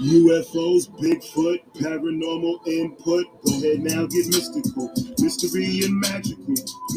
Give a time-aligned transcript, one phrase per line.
[0.00, 3.26] UFOs, Bigfoot, paranormal input.
[3.44, 4.92] Go ahead now, get mystical.
[5.18, 6.54] Mystery and magical.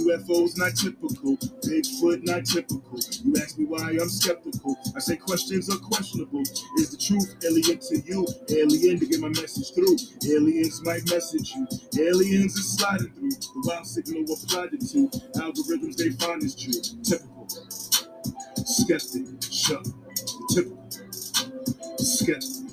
[0.07, 1.37] UFOs not typical.
[1.67, 2.99] Bigfoot not typical.
[3.25, 4.77] You ask me why I'm skeptical.
[4.95, 6.43] I say questions are questionable.
[6.77, 8.27] Is the truth alien to you?
[8.49, 9.97] Alien to get my message through.
[10.31, 11.67] Aliens might message you.
[12.07, 13.31] Aliens is sliding through.
[13.31, 15.09] The wild signal applied to
[15.41, 16.79] algorithms they find is true.
[17.03, 17.47] Typical.
[18.65, 19.27] Skeptic.
[19.51, 19.87] Shut.
[20.53, 20.89] Typical.
[21.97, 22.72] Skeptic.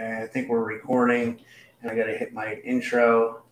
[0.00, 1.40] I think we're recording,
[1.82, 3.42] and I got to hit my intro.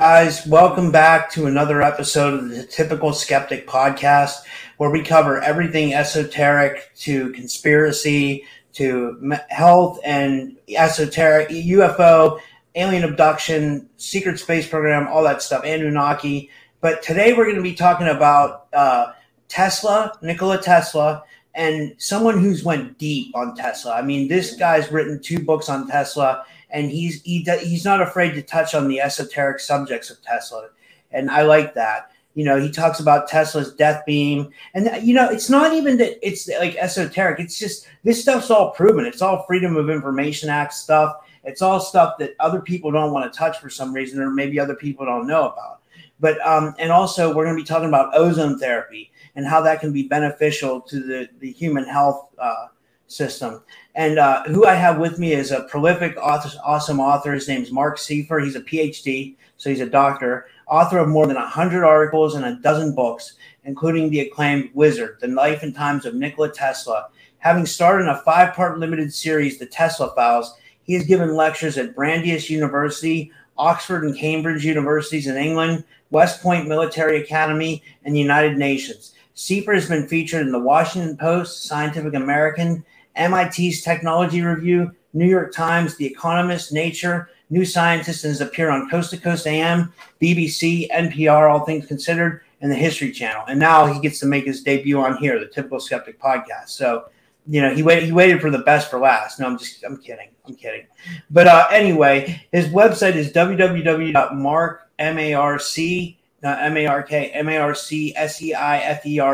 [0.00, 4.38] Guys, welcome back to another episode of the Typical Skeptic podcast,
[4.76, 12.40] where we cover everything esoteric to conspiracy to health and esoteric, UFO,
[12.74, 16.50] alien abduction, secret space program, all that stuff, Anunnaki.
[16.80, 19.12] But today we're going to be talking about uh,
[19.48, 21.24] Tesla, Nikola Tesla,
[21.54, 23.94] and someone who's went deep on Tesla.
[23.94, 28.34] I mean, this guy's written two books on Tesla, and he's he, he's not afraid
[28.34, 30.68] to touch on the esoteric subjects of Tesla,
[31.10, 32.12] and I like that.
[32.38, 36.24] You know, he talks about Tesla's death beam, and you know, it's not even that
[36.24, 37.40] it's like esoteric.
[37.40, 39.06] It's just this stuff's all proven.
[39.06, 41.16] It's all Freedom of Information Act stuff.
[41.42, 44.60] It's all stuff that other people don't want to touch for some reason, or maybe
[44.60, 45.80] other people don't know about.
[46.20, 49.80] But um, and also we're going to be talking about ozone therapy and how that
[49.80, 52.66] can be beneficial to the the human health uh,
[53.08, 53.64] system.
[53.96, 57.32] And uh, who I have with me is a prolific, author, awesome author.
[57.32, 58.44] His name's Marc Seifer.
[58.44, 62.56] He's a PhD, so he's a doctor author of more than 100 articles and a
[62.56, 63.34] dozen books,
[63.64, 67.08] including the acclaimed Wizard, The Life and Times of Nikola Tesla.
[67.38, 71.76] Having starred in a five part limited series, The Tesla Files, he has given lectures
[71.76, 78.20] at Brandeis University, Oxford and Cambridge universities in England, West Point Military Academy, and the
[78.20, 79.14] United Nations.
[79.36, 82.84] Seifer has been featured in the Washington Post, Scientific American,
[83.16, 88.88] MIT's Technology Review, New York Times, The Economist, Nature, New Scientist, and has appeared on
[88.90, 93.44] Coast to Coast AM, BBC, NPR, All Things Considered, and the History Channel.
[93.48, 96.68] And now he gets to make his debut on here, the Typical Skeptic podcast.
[96.70, 97.06] So,
[97.46, 98.04] you know, he waited.
[98.04, 99.40] He waited for the best for last.
[99.40, 99.82] No, I'm just.
[99.84, 100.28] I'm kidding.
[100.46, 100.86] I'm kidding.
[101.30, 104.78] But uh, anyway, his website is www.markmarc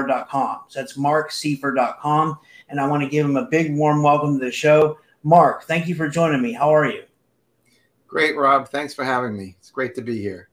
[0.07, 0.61] dot com.
[0.69, 2.39] So that's marcseifer.com.
[2.69, 4.99] and I want to give him a big warm welcome to the show.
[5.23, 6.53] Marc, thank you for joining me.
[6.53, 7.03] How are you?
[8.15, 8.69] Great, Rob.
[8.69, 9.57] Thanks for having me.
[9.59, 10.49] It's great to be here.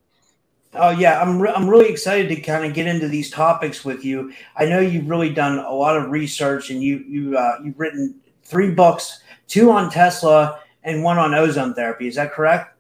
[0.74, 4.04] Oh yeah, I'm re- I'm really excited to kind of get into these topics with
[4.04, 4.34] you.
[4.56, 8.16] I know you've really done a lot of research, and you you uh, you've written
[8.44, 12.08] three books, two on Tesla and one on ozone therapy.
[12.08, 12.75] Is that correct?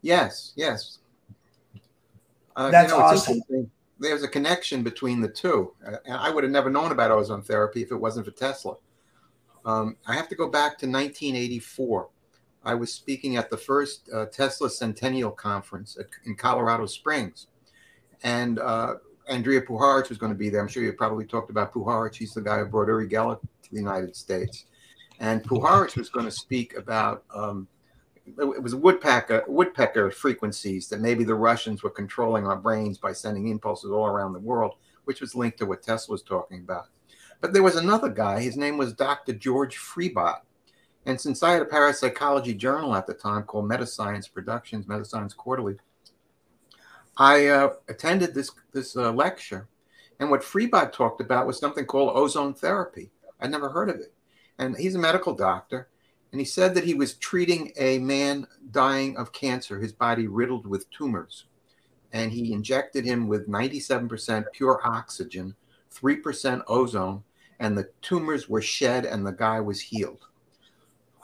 [0.00, 1.00] Yes, yes.
[2.56, 3.42] Uh, That's you know, awesome.
[3.98, 5.74] There's a connection between the two.
[5.86, 8.76] Uh, I would have never known about ozone therapy if it wasn't for Tesla.
[9.66, 12.08] Um, I have to go back to 1984.
[12.64, 17.48] I was speaking at the first uh, Tesla Centennial Conference at, in Colorado Springs,
[18.22, 18.94] and uh,
[19.30, 20.60] Andrija Puharich was going to be there.
[20.60, 22.14] I'm sure you probably talked about Puharich.
[22.14, 24.66] He's the guy who brought Uri Geller to the United States,
[25.18, 27.66] and Puharich was going to speak about um,
[28.26, 33.48] it was woodpecker woodpecker frequencies that maybe the Russians were controlling our brains by sending
[33.48, 34.74] impulses all around the world,
[35.04, 36.86] which was linked to what Tesla was talking about.
[37.40, 38.40] But there was another guy.
[38.40, 39.32] His name was Dr.
[39.32, 40.42] George Freibott
[41.06, 45.76] and since I had a parapsychology journal at the time called Metascience Productions, Metascience Quarterly,
[47.16, 49.68] I uh, attended this this uh, lecture,
[50.18, 53.10] and what Freibott talked about was something called ozone therapy.
[53.40, 54.14] I'd never heard of it,
[54.58, 55.88] and he's a medical doctor,
[56.30, 60.66] and he said that he was treating a man dying of cancer, his body riddled
[60.66, 61.46] with tumors,
[62.12, 65.54] and he injected him with 97% pure oxygen,
[65.94, 67.22] 3% ozone,
[67.60, 70.26] and the tumors were shed, and the guy was healed.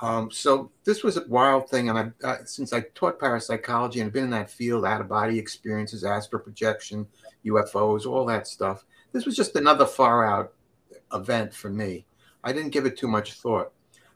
[0.00, 4.12] Um, so this was a wild thing, and I, uh, since I taught parapsychology and
[4.12, 7.06] been in that field, out of body experiences, astral projection,
[7.44, 10.52] UFOs, all that stuff, this was just another far out
[11.12, 12.06] event for me.
[12.44, 13.72] I didn't give it too much thought.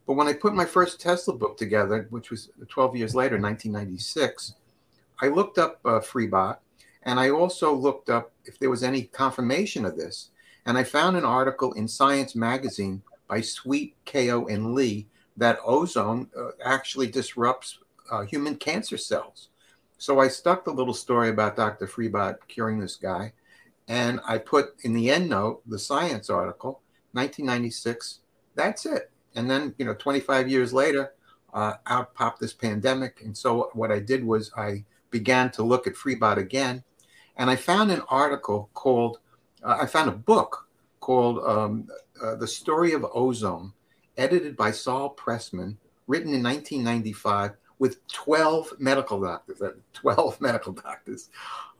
[0.07, 4.55] But when I put my first Tesla book together, which was 12 years later, 1996,
[5.21, 6.59] I looked up uh, Freibott,
[7.05, 10.31] and I also looked up if there was any confirmation of this.
[10.67, 16.29] And I found an article in Science Magazine by Sweet, Kao and Lee that ozone
[16.37, 17.79] uh, actually disrupts
[18.11, 19.49] uh, human cancer cells.
[19.99, 21.87] So I stuck the little story about Dr.
[21.87, 23.33] Freibott curing this guy,
[23.89, 26.81] and I put in the end note the science article,
[27.13, 28.21] 1996.
[28.55, 29.11] That's it.
[29.35, 31.13] And then, you know, 25 years later,
[31.55, 33.23] uh, out popped this pandemic.
[33.23, 36.83] And so what I did was I began to look at Freibott again,
[37.37, 39.19] and I found an article called,
[39.63, 40.69] uh, I found a book
[41.01, 41.89] called um,
[42.23, 43.73] uh, The Story of Ozone
[44.17, 45.77] edited by Saul Pressman,
[46.07, 51.31] written in 1995 with 12 medical doctors, uh, 12 medical doctors.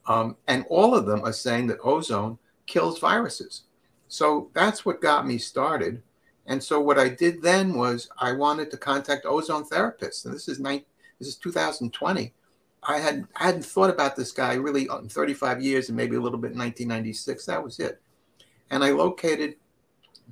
[0.07, 3.63] Um, and all of them are saying that ozone kills viruses.
[4.09, 6.03] So that's what got me started.
[6.47, 10.25] And so what I did then was I wanted to contact ozone therapists.
[10.25, 10.83] And this is nine,
[11.19, 12.35] this is 2020.
[12.83, 16.21] I had I hadn't thought about this guy really in 35 years and maybe a
[16.21, 17.47] little bit in 1996.
[17.47, 18.03] That was it.
[18.71, 19.55] And I located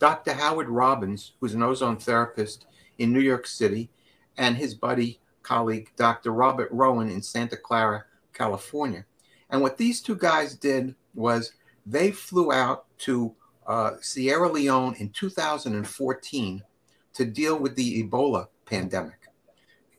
[0.01, 0.33] Dr.
[0.33, 2.65] Howard Robins, who's an ozone therapist
[2.99, 3.91] in New York City,
[4.39, 6.33] and his buddy, colleague, Dr.
[6.33, 9.05] Robert Rowen in Santa Clara, California.
[9.51, 11.53] And what these two guys did was
[11.85, 13.35] they flew out to
[13.67, 16.63] uh, Sierra Leone in 2014
[17.13, 19.29] to deal with the Ebola pandemic.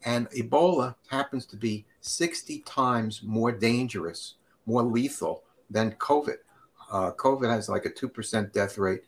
[0.03, 6.37] And Ebola happens to be 60 times more dangerous, more lethal than COVID.
[6.91, 9.03] Uh, COVID has like a 2% death rate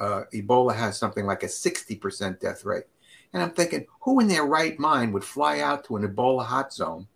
[0.00, 2.84] uh, Ebola has something like a 60% death rate.
[3.32, 6.72] And I'm thinking, who in their right mind would fly out to an Ebola hot
[6.72, 7.06] zone?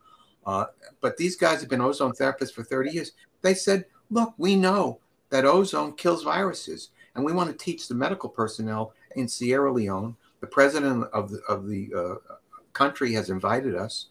[0.45, 0.67] Uh,
[1.01, 3.13] but these guys have been ozone therapists for 30 years.
[3.43, 4.99] They said, look, we know
[5.31, 10.17] that ozone kills viruses, and we want to teach the medical personnel in Sierra Leone.
[10.41, 12.35] The president of the, of the uh,
[12.73, 14.07] country has invited us,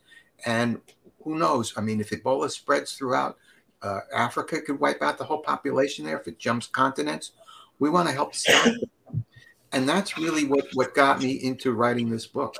[0.45, 0.79] and
[1.23, 1.73] who knows?
[1.75, 3.37] I mean, if Ebola spreads throughout
[3.81, 6.19] uh, Africa, could wipe out the whole population there.
[6.19, 7.31] If it jumps continents,
[7.79, 8.89] we want to help stop it.
[9.73, 12.55] And that's really what, what got me into writing this book.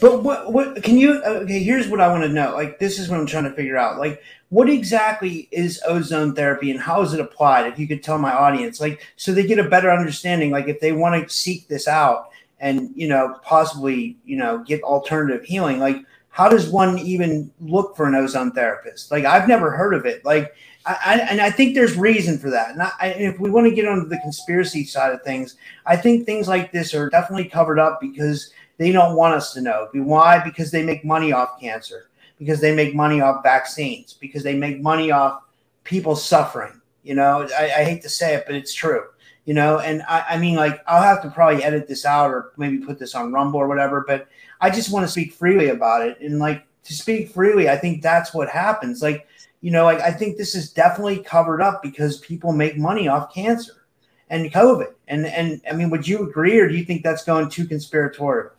[0.00, 2.52] But what what can you okay, here's what I want to know.
[2.54, 3.98] Like this is what I'm trying to figure out.
[3.98, 7.66] Like what exactly is ozone therapy and how is it applied?
[7.66, 10.80] If you could tell my audience, like so they get a better understanding, like if
[10.80, 15.78] they want to seek this out and you know possibly, you know, get alternative healing,
[15.78, 15.96] like
[16.28, 19.10] how does one even look for an ozone therapist?
[19.10, 20.24] Like I've never heard of it.
[20.24, 20.54] Like
[20.86, 22.70] I, and I think there's reason for that.
[22.70, 26.24] And, I, if we want to get onto the conspiracy side of things, I think
[26.24, 29.88] things like this are definitely covered up because they don't want us to know.
[29.92, 30.42] Why?
[30.42, 34.80] Because they make money off cancer, because they make money off vaccines, because they make
[34.80, 35.42] money off
[35.82, 36.80] people suffering.
[37.02, 39.04] You know, I, I hate to say it, but it's true.
[39.44, 42.52] You know, and I, I mean, like, I'll have to probably edit this out or
[42.56, 44.28] maybe put this on Rumble or whatever, but
[44.60, 46.20] I just want to speak freely about it.
[46.20, 49.02] And like, to speak freely, I think that's what happens.
[49.02, 49.26] Like,
[49.60, 53.32] you know, like I think this is definitely covered up because people make money off
[53.32, 53.86] cancer.
[54.28, 54.92] and COVID.
[55.08, 58.50] And and I mean, would you agree, or do you think that's going too conspiratorial?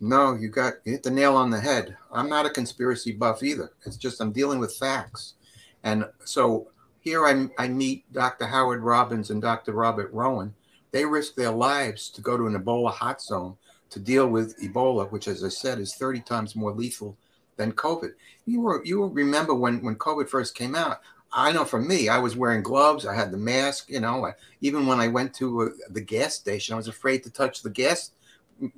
[0.00, 1.96] No, you got you hit the nail on the head.
[2.12, 3.72] I'm not a conspiracy buff either.
[3.84, 5.34] It's just I'm dealing with facts,
[5.84, 6.68] and so
[7.00, 8.46] here I, I meet Dr.
[8.46, 9.72] Howard Robins and Dr.
[9.72, 10.52] Robert Rowen.
[10.90, 13.56] They risk their lives to go to an Ebola hot zone
[13.90, 17.16] to deal with Ebola, which, as I said, is 30 times more lethal
[17.56, 18.12] than COVID.
[18.46, 21.00] You were you remember when when COVID first came out.
[21.32, 23.04] I know for me, I was wearing gloves.
[23.04, 23.90] I had the mask.
[23.90, 27.22] You know, I, even when I went to uh, the gas station, I was afraid
[27.24, 28.12] to touch the gas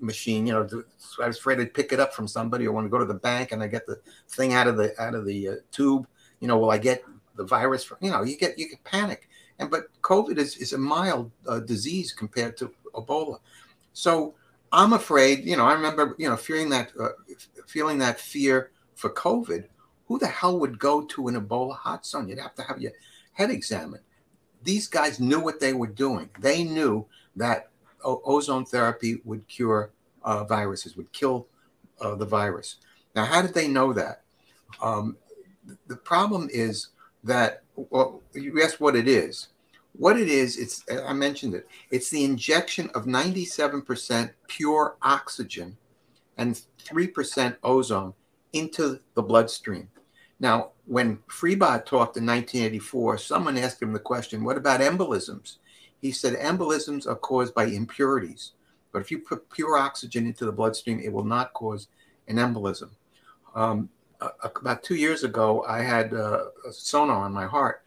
[0.01, 0.47] machine.
[0.47, 0.85] You know, to,
[1.23, 3.15] I was afraid I'd pick it up from somebody, or want to go to the
[3.15, 6.07] bank and I get the thing out of the out of the uh, tube.
[6.41, 7.05] You know, will I get
[7.37, 7.85] the virus?
[7.85, 9.29] From, you know, you get you get panic.
[9.59, 13.39] And but COVID is is a mild uh, disease compared to Ebola.
[13.93, 14.35] So
[14.73, 15.45] I'm afraid.
[15.45, 17.09] You know, I remember you know fearing that uh,
[17.69, 19.65] feeling that fear for COVID
[20.07, 22.29] who the hell would go to an Ebola hot zone?
[22.29, 22.93] You'd have to have your
[23.33, 24.03] head examined.
[24.65, 26.31] These guys knew what they were doing.
[26.41, 27.07] They knew
[27.37, 27.71] that
[28.03, 29.91] o- ozone therapy would cure
[30.23, 31.47] uh, viruses, would kill
[32.01, 32.77] uh, the virus.
[33.15, 34.23] Now, how did they know that?
[34.83, 35.17] Um,
[35.87, 36.89] the problem is
[37.25, 39.49] that well, you asked what it is.
[39.93, 41.67] What it is, it's I mentioned it.
[41.91, 45.77] It's the injection of 97% pure oxygen
[46.39, 48.15] and 3% ozone
[48.53, 49.89] into the bloodstream.
[50.41, 55.57] Now, when Freibott talked in 1984, someone asked him the question, What about embolisms?
[56.01, 58.53] He said, Embolisms are caused by impurities.
[58.93, 61.89] But if you put pure oxygen into the bloodstream, it will not cause
[62.29, 62.91] an embolism.
[63.55, 63.91] Um,
[64.43, 67.83] about two years ago, I had uh, a sonar on my heart,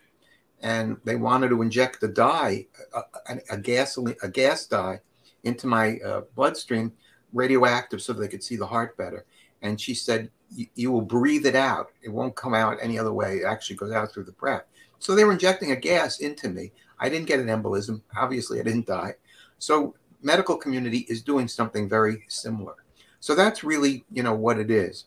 [0.62, 5.00] and they wanted to inject a dye, a, a gasoline, a gas dye,
[5.44, 6.92] into my uh, bloodstream,
[7.34, 9.26] radioactive, so they could see the heart better.
[9.62, 10.30] And she said,
[10.76, 11.92] you, will breathe it out.
[12.02, 13.38] It won't come out any other way.
[13.38, 14.64] It actually goes out through the breath.
[15.00, 16.72] So they were injecting a gas into me.
[17.00, 18.02] I didn't get an embolism.
[18.16, 19.16] Obviously, I didn't die.
[19.60, 22.76] So medical community is doing something very similar.
[23.20, 25.06] So that's really, you know, what it is.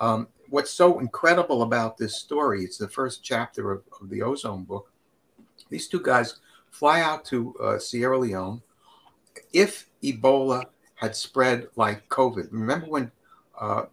[0.00, 4.64] Um, what's so incredible about this story, it's the first chapter of, of the ozone
[4.64, 4.90] book.
[5.68, 8.62] These two guys fly out to uh, Sierra Leone.
[9.52, 10.64] If Ebola
[11.00, 13.10] had spread like COVID, remember when
[13.58, 13.84] uh,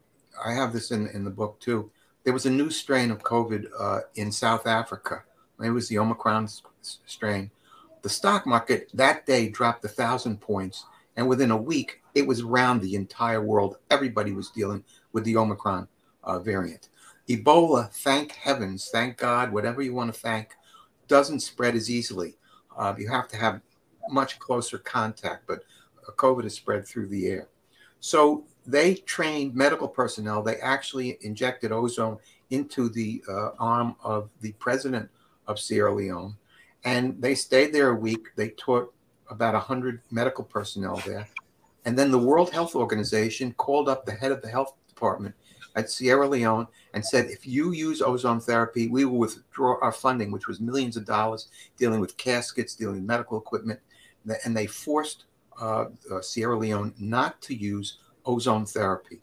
[0.44, 1.90] I have this in, in the book too.
[2.26, 5.24] There was a new strain of COVID uh, in South Africa.
[5.64, 6.50] It was the Omicron
[6.82, 7.50] strain.
[8.02, 10.86] The stock market that day dropped a thousand points,
[11.16, 13.78] and within a week, it was around the entire world.
[13.90, 14.84] Everybody was dealing
[15.14, 15.88] with the Omicron
[16.24, 16.90] uh, variant.
[17.30, 20.56] Ebola, thank heavens, thank God, whatever you want to thank,
[21.08, 22.36] doesn't spread as easily.
[22.78, 23.62] Uh, you have to have
[24.10, 25.64] much closer contact, but
[26.14, 27.48] COVID is spread through the air.
[28.00, 30.44] So they trained medical personnel.
[30.44, 32.18] They actually injected ozone
[32.50, 35.10] into the uh, arm of the president
[35.48, 36.36] of Sierra Leone.
[36.84, 38.28] And they stayed there a week.
[38.36, 38.94] They taught
[39.30, 41.28] about 100 medical personnel there.
[41.86, 45.36] And then the World Health Organization called up the head of the health department
[45.76, 50.32] at Sierra Leone and said, if you use ozone therapy, we will withdraw our funding,
[50.32, 53.80] which was millions of dollars dealing with caskets, dealing with medical equipment.
[54.44, 55.26] And they forced
[55.60, 59.20] uh, uh, Sierra Leone not to use ozone therapy.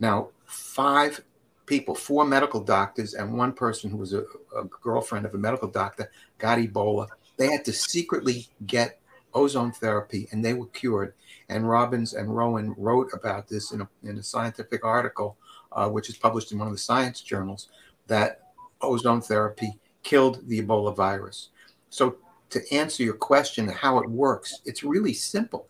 [0.00, 1.22] Now, five
[1.66, 4.24] people, four medical doctors, and one person who was a,
[4.56, 7.08] a girlfriend of a medical doctor got Ebola.
[7.36, 9.00] They had to secretly get
[9.34, 11.14] ozone therapy and they were cured.
[11.48, 15.36] And Robins and Rowen wrote about this in a, in a scientific article,
[15.72, 17.68] uh, which is published in one of the science journals,
[18.06, 21.48] that ozone therapy killed the Ebola virus.
[21.90, 22.16] So,
[22.54, 25.68] to answer your question, how it works, it's really simple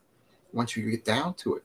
[0.52, 1.64] once you get down to it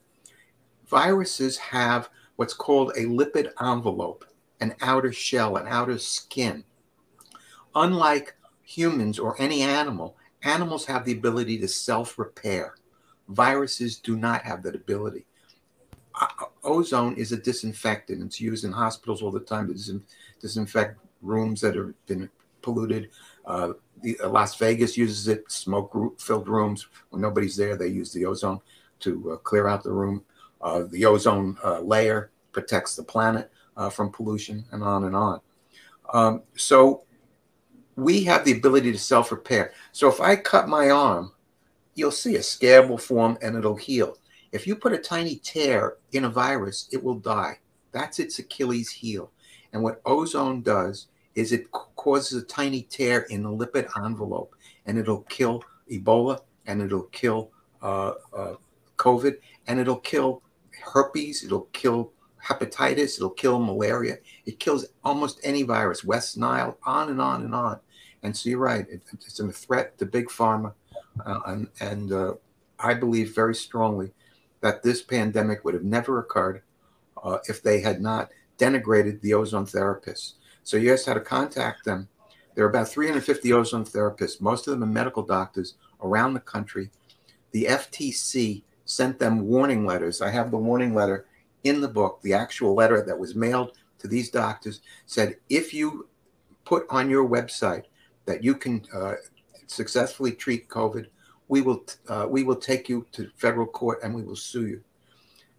[0.89, 4.25] viruses have what's called a lipid envelope,
[4.59, 6.63] an outer shell, an outer skin.
[7.75, 12.75] Unlike humans or any animal, animals have the ability to self repair.
[13.29, 15.25] Viruses do not have that ability.
[16.63, 18.23] ozone is a disinfectant.
[18.23, 20.01] It's used in hospitals all the time to disin-
[20.39, 22.29] disinfect rooms that have been
[22.61, 23.11] polluted.
[23.45, 26.87] Uh, the, uh, Las Vegas uses it, smoke filled rooms.
[27.09, 28.59] When nobody's there, they use the ozone
[29.01, 30.23] to uh, clear out the room.
[30.61, 35.41] Uh, the ozone uh, layer protects the planet uh, from pollution, and on and on.
[36.13, 37.03] Um, so
[37.95, 39.73] we have the ability to self repair.
[39.91, 41.33] So if I cut my arm,
[41.95, 44.17] you'll see a scab will form and it'll heal.
[44.51, 47.59] If you put a tiny tear in a virus, it will die.
[47.91, 49.31] That's its Achilles heel.
[49.73, 51.07] And what ozone does
[51.39, 54.53] is it causes a tiny tear in the lipid envelope
[54.85, 58.55] and it'll kill Ebola and it'll kill uh, uh,
[58.97, 60.41] COVID and it'll kill
[60.93, 62.11] herpes, it'll kill
[62.45, 64.17] hepatitis, it'll kill malaria.
[64.45, 67.79] It kills almost any virus, West Nile, on and on and on.
[68.21, 70.73] And so you're right, it, it's a threat to big pharma.
[71.25, 72.33] Uh, and and uh,
[72.79, 74.11] I believe very strongly
[74.59, 76.63] that this pandemic would have never occurred
[77.23, 80.33] uh, if they had not denigrated the ozone therapists.
[80.63, 82.07] So you asked how to contact them.
[82.55, 84.41] There are about 350 ozone therapists.
[84.41, 86.89] Most of them are medical doctors around the country.
[87.51, 90.21] The FTC sent them warning letters.
[90.21, 91.25] I have the warning letter
[91.63, 92.21] in the book.
[92.21, 96.07] The actual letter that was mailed to these doctors said if you
[96.65, 97.83] put on your website
[98.25, 99.15] that you can uh,
[99.67, 101.07] successfully treat COVID,
[101.47, 104.83] we will uh, we will take you to federal court and we will sue you.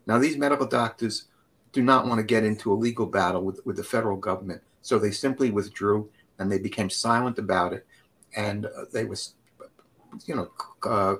[0.06, 1.26] Now these medical doctors
[1.72, 4.98] do not want to get into a legal battle with, with the federal government, so
[4.98, 6.08] they simply withdrew
[6.38, 7.86] and they became silent about it,
[8.36, 9.34] and uh, they was,
[10.26, 10.50] you know,
[10.88, 11.16] uh,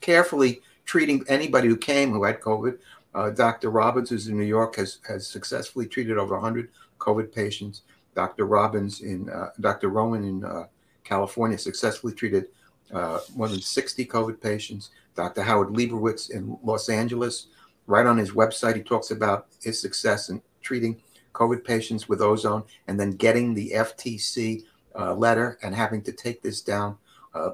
[0.00, 2.78] carefully treating anybody who came who had COVID.
[3.14, 3.70] Uh, Dr.
[3.70, 7.82] Robins, who's in New York, has has successfully treated over 100 COVID patients.
[8.14, 8.46] Dr.
[8.46, 9.90] Robins in uh, Dr.
[9.90, 10.66] Rowen in uh,
[11.04, 12.46] California successfully treated
[12.92, 14.90] uh, more than 60 COVID patients.
[15.14, 15.42] Dr.
[15.42, 17.48] Howard Leibowitz in Los Angeles,
[17.86, 21.00] right on his website, he talks about his success in treating
[21.38, 24.64] COVID patients with ozone and then getting the FTC
[24.98, 26.96] uh, letter and having to take this down.
[27.34, 27.50] Uh,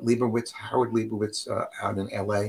[0.53, 2.49] Howard Leibowitz uh, out in LA,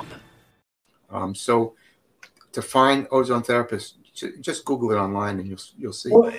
[1.11, 1.75] Um, so
[2.51, 3.93] to find ozone therapists,
[4.41, 6.09] just Google it online and you'll you'll see.
[6.11, 6.31] Well,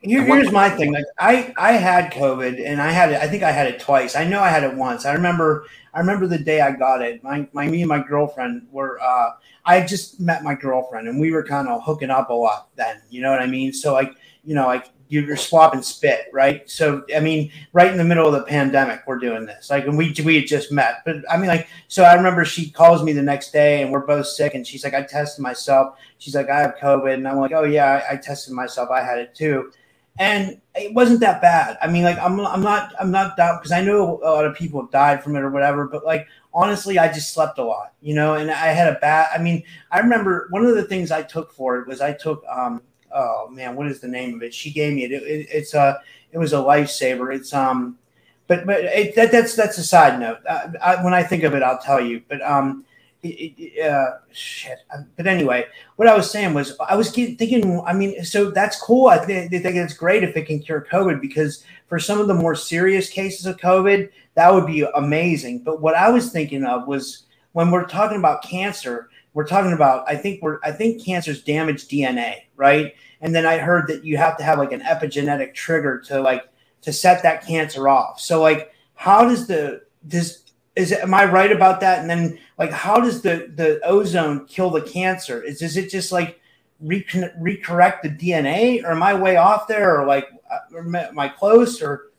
[0.00, 0.92] here, here's my thing.
[0.92, 3.20] Like I I had COVID and I had it.
[3.20, 4.16] I think I had it twice.
[4.16, 5.06] I know I had it once.
[5.06, 7.22] I remember I remember the day I got it.
[7.22, 9.00] My my me and my girlfriend were.
[9.00, 9.30] Uh,
[9.64, 13.00] I just met my girlfriend and we were kind of hooking up a lot then.
[13.10, 13.72] You know what I mean?
[13.72, 14.12] So like
[14.44, 16.68] you know like you're swapping spit, right?
[16.68, 19.70] So I mean, right in the middle of the pandemic, we're doing this.
[19.70, 22.70] Like, and we we had just met, but I mean, like, so I remember she
[22.70, 25.98] calls me the next day, and we're both sick, and she's like, I tested myself.
[26.18, 28.90] She's like, I have COVID, and I'm like, oh yeah, I, I tested myself.
[28.90, 29.70] I had it too,
[30.18, 31.76] and it wasn't that bad.
[31.82, 34.54] I mean, like, I'm I'm not I'm not that because I know a lot of
[34.54, 37.92] people have died from it or whatever, but like honestly, I just slept a lot,
[38.00, 39.28] you know, and I had a bad.
[39.34, 42.44] I mean, I remember one of the things I took for it was I took
[42.48, 42.82] um
[43.14, 44.54] oh man, what is the name of it?
[44.54, 45.12] She gave me it.
[45.12, 46.00] it, it it's a
[46.32, 47.34] it was a lifesaver.
[47.34, 47.98] It's um,
[48.46, 50.38] but but it, that, that's that's a side note.
[50.48, 52.22] Uh, I, when I think of it, I'll tell you.
[52.28, 52.84] But um,
[53.24, 54.78] uh, shit.
[54.92, 57.80] Uh, but anyway, what I was saying was I was thinking.
[57.86, 59.06] I mean, so that's cool.
[59.06, 62.26] I think, they think it's great if it can cure COVID because for some of
[62.26, 65.60] the more serious cases of COVID, that would be amazing.
[65.60, 70.04] But what I was thinking of was when we're talking about cancer we're talking about
[70.08, 72.94] i think we're i think cancer's damaged dna right?
[73.20, 76.44] And then i heard that you have to have like an epigenetic trigger to like
[76.82, 78.20] to set that cancer off.
[78.20, 80.44] So like how does the does
[80.76, 81.98] is am i right about that?
[81.98, 85.42] And then like how does the the ozone kill the cancer?
[85.42, 86.40] Is does it just like
[86.84, 90.00] recorrect the dna or am i way off there?
[90.00, 91.82] Or like uh, am i close?
[91.82, 92.10] Or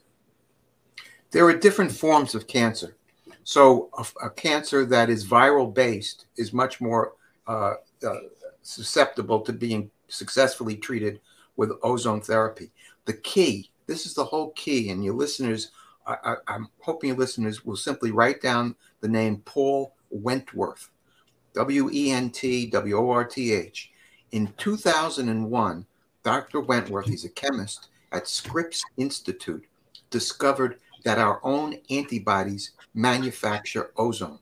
[1.31, 2.95] there are different forms of cancer
[3.43, 7.13] so a, a cancer that is viral based is much more
[7.47, 7.73] uh,
[8.05, 8.15] uh,
[8.61, 11.19] susceptible to being successfully treated
[11.55, 12.71] with ozone therapy.
[13.05, 15.71] The key, this is the whole key, and your listeners,
[16.05, 20.89] I, am hoping your listeners will simply write down the name Paul Wentworth,
[21.53, 23.91] W E N T W O R T H.
[24.31, 25.85] In 2001,
[26.23, 26.61] Dr.
[26.61, 29.65] Wentworth, he's a chemist at Scripps Institute,
[30.09, 34.39] discovered that our own antibodies manufacture ozone.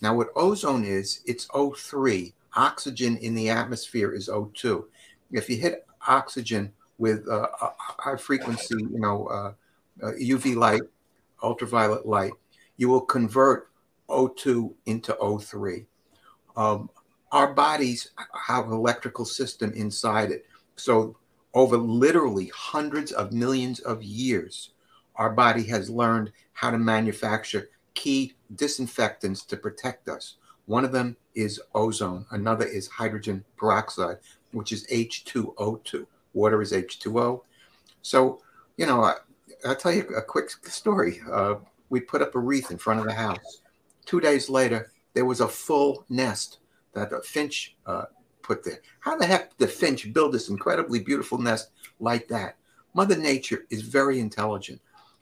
[0.00, 2.32] Now, what ozone is, it's O3.
[2.54, 4.84] Oxygen in the atmosphere is O2.
[5.32, 9.52] If you hit oxygen with uh, high frequency, you know, uh,
[10.02, 10.82] uh, UV light,
[11.42, 12.32] ultraviolet light,
[12.76, 13.70] you will convert
[14.08, 15.86] O2 into O3.
[16.56, 16.90] Um,
[17.30, 18.10] our bodies
[18.46, 20.46] have an electrical system inside it.
[20.76, 21.16] So,
[21.54, 24.70] over literally hundreds of millions of years,
[25.16, 30.36] our body has learned how to manufacture key disinfectants to protect us.
[30.66, 34.18] One of them is ozone, another is hydrogen peroxide,
[34.52, 36.06] which is H2O2.
[36.32, 37.40] Water is H2O.
[38.02, 38.40] So,
[38.76, 39.14] you know, I,
[39.64, 41.20] will tell you a quick story.
[41.28, 41.56] Uh,
[41.88, 43.62] we put up a wreath in front of the house.
[44.04, 46.58] Two days later, there was a full nest
[46.92, 48.04] that a finch uh,
[48.42, 48.80] put there.
[49.00, 52.58] How the heck did the finch build this incredibly beautiful nest like that?
[52.94, 54.80] Mother Nature is very intelligent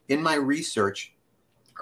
[0.09, 1.15] in my research,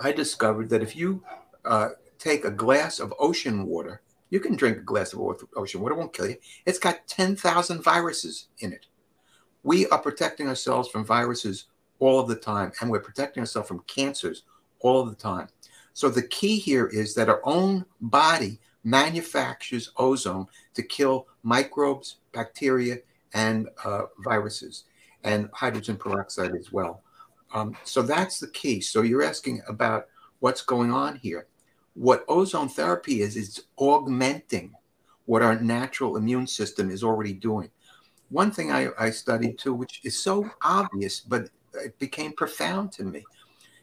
[0.02, 1.22] I discovered that if you
[1.64, 4.00] uh, take a glass of ocean water.
[4.30, 5.20] You can drink a glass of
[5.57, 6.37] ocean water, won't kill you.
[6.64, 8.87] It's got 10,000 viruses in it.
[9.62, 11.66] We are protecting ourselves from viruses
[11.98, 14.44] all of the time, and we're protecting ourselves from cancers
[14.80, 15.48] all of the time.
[15.92, 22.98] So the key here is that our own body manufactures ozone to kill microbes, bacteria,
[23.33, 24.85] and uh, viruses,
[25.22, 27.02] and hydrogen peroxide as well.
[27.54, 28.80] Um, so that's the key.
[28.80, 30.08] So you're asking about
[30.40, 31.46] what's going on here.
[31.94, 34.74] What ozone therapy is, is augmenting
[35.26, 37.70] what our natural immune system is already doing.
[38.28, 43.04] One thing I, I studied too, which is so obvious, but it became profound to
[43.04, 43.24] me.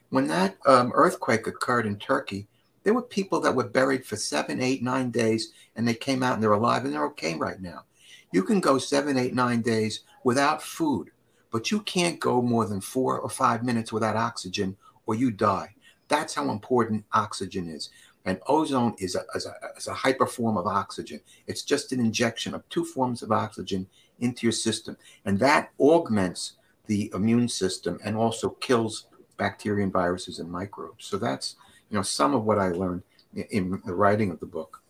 [0.10, 2.48] When that um, earthquake occurred in Turkey,
[2.84, 6.34] there were people that were buried for seven, eight, nine days, and they came out
[6.34, 7.86] and they're alive and they're okay right now.
[8.34, 11.12] You can go seven, eight, nine days without food,
[11.52, 15.76] but you can't go more than four or five minutes without oxygen or you die.
[16.08, 17.90] That's how important oxygen is.
[18.26, 21.22] And ozone is a, is a, is a hyper form of oxygen.
[21.48, 23.88] It's just an injection of two forms of oxygen
[24.20, 24.98] into your system.
[25.26, 26.54] And that augments
[26.88, 31.06] the immune system and also kills bacteria and viruses and microbes.
[31.06, 31.56] So that's
[31.90, 34.81] you know some of what I learned in, in the writing of the book.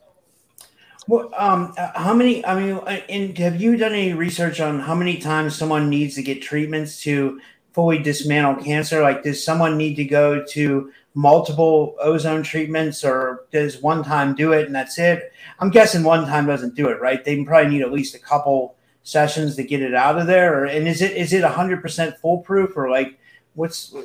[1.08, 2.46] Well, um, uh, how many?
[2.46, 2.78] I mean,
[3.10, 6.42] and uh, have you done any research on how many times someone needs to get
[6.42, 7.42] treatments to
[7.74, 9.02] fully dismantle cancer?
[9.02, 14.54] Like, does someone need to go to multiple ozone treatments, or does one time do
[14.54, 15.34] it and that's it?
[15.60, 17.24] I'm guessing one time doesn't do it, right?
[17.24, 20.62] They probably need at least a couple sessions to get it out of there.
[20.62, 23.18] Or, and is it is it 100 percent foolproof, or like
[23.56, 23.96] what's?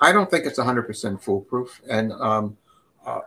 [0.00, 2.56] I don't think it's 100 percent foolproof, and um,
[3.06, 3.20] uh,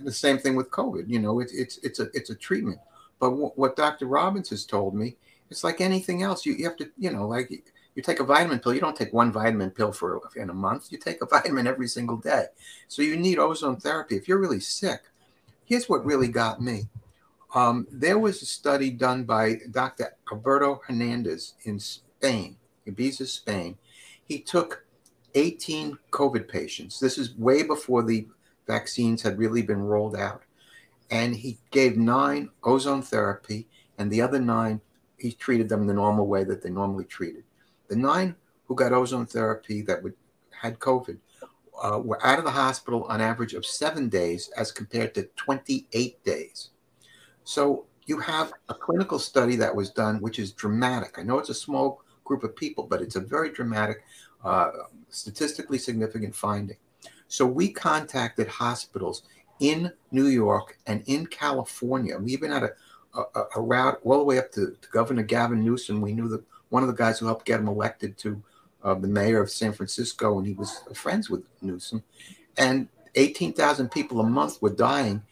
[0.00, 1.08] the same thing with COVID.
[1.08, 2.78] You know, it's it's it's a it's a treatment.
[3.18, 4.06] But w- what Dr.
[4.06, 5.16] Robins has told me,
[5.50, 6.44] it's like anything else.
[6.44, 7.50] You, you have to, you know, like
[7.94, 8.74] you take a vitamin pill.
[8.74, 10.90] You don't take one vitamin pill for in a month.
[10.90, 12.46] You take a vitamin every single day.
[12.88, 14.16] So you need ozone therapy.
[14.16, 15.02] If you're really sick,
[15.64, 16.88] here's what really got me.
[17.54, 20.16] Um, there was a study done by Dr.
[20.30, 22.56] Alberto Hernandez in Spain,
[22.88, 23.76] Ibiza, Spain.
[24.24, 24.86] He took
[25.34, 26.98] 18 COVID patients.
[26.98, 28.26] This is way before the
[28.72, 30.42] vaccines had really been rolled out.
[31.10, 34.80] And he gave nine ozone therapy, and the other nine,
[35.18, 37.44] he treated them the normal way that they normally treated.
[37.88, 38.34] The nine
[38.66, 40.14] who got ozone therapy that would,
[40.62, 41.18] had COVID
[41.82, 46.24] uh, were out of the hospital on average of seven days as compared to 28
[46.24, 46.70] days.
[47.44, 51.18] So you have a clinical study that was done, which is dramatic.
[51.18, 53.98] I know it's a small group of people, but it's a very dramatic,
[54.44, 54.70] uh,
[55.10, 56.78] statistically significant finding.
[57.32, 59.22] So we contacted hospitals
[59.58, 62.18] in New York and in California.
[62.18, 62.72] We even had a,
[63.14, 66.02] a, a route all the way up to, to, Governor Gavin Newsom.
[66.02, 68.42] We knew that one of the guys who helped get him elected to
[68.84, 72.02] uh, the mayor of San Francisco, and he was friends with Newsom.
[72.58, 75.22] And 18,000 people a month were dying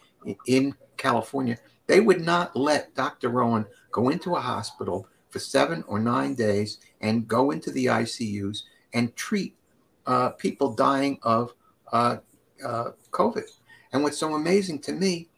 [0.46, 1.58] in, California.
[1.86, 3.28] They would not let Dr.
[3.28, 8.62] Rowen go into a hospital for seven or nine days and go into the ICUs
[8.94, 9.54] and treat
[10.06, 11.52] uh, people dying of
[11.92, 12.18] uh,
[12.64, 13.44] uh, COVID.
[13.92, 15.28] And what's so amazing to me,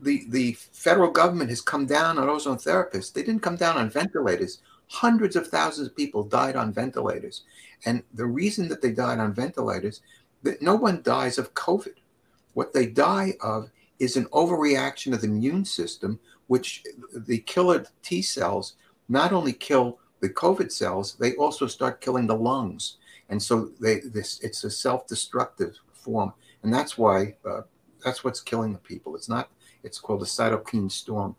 [0.00, 3.12] the the federal government has come down on ozone therapists.
[3.12, 4.60] They didn't come down on ventilators.
[4.88, 7.42] Hundreds of thousands of people died on ventilators,
[7.86, 10.02] and the reason that they died on ventilators,
[10.42, 11.94] that no one dies of COVID.
[12.52, 18.20] What they die of is an overreaction of the immune system, which the killer T
[18.20, 18.74] cells
[19.08, 24.00] not only kill the COVID cells, they also start killing the lungs and so they
[24.00, 26.32] this it's a self-destructive form,
[26.62, 27.62] and that's why uh,
[28.04, 29.16] that's what's killing the people.
[29.16, 29.50] It's not.
[29.82, 31.36] It's called a cytokine storm.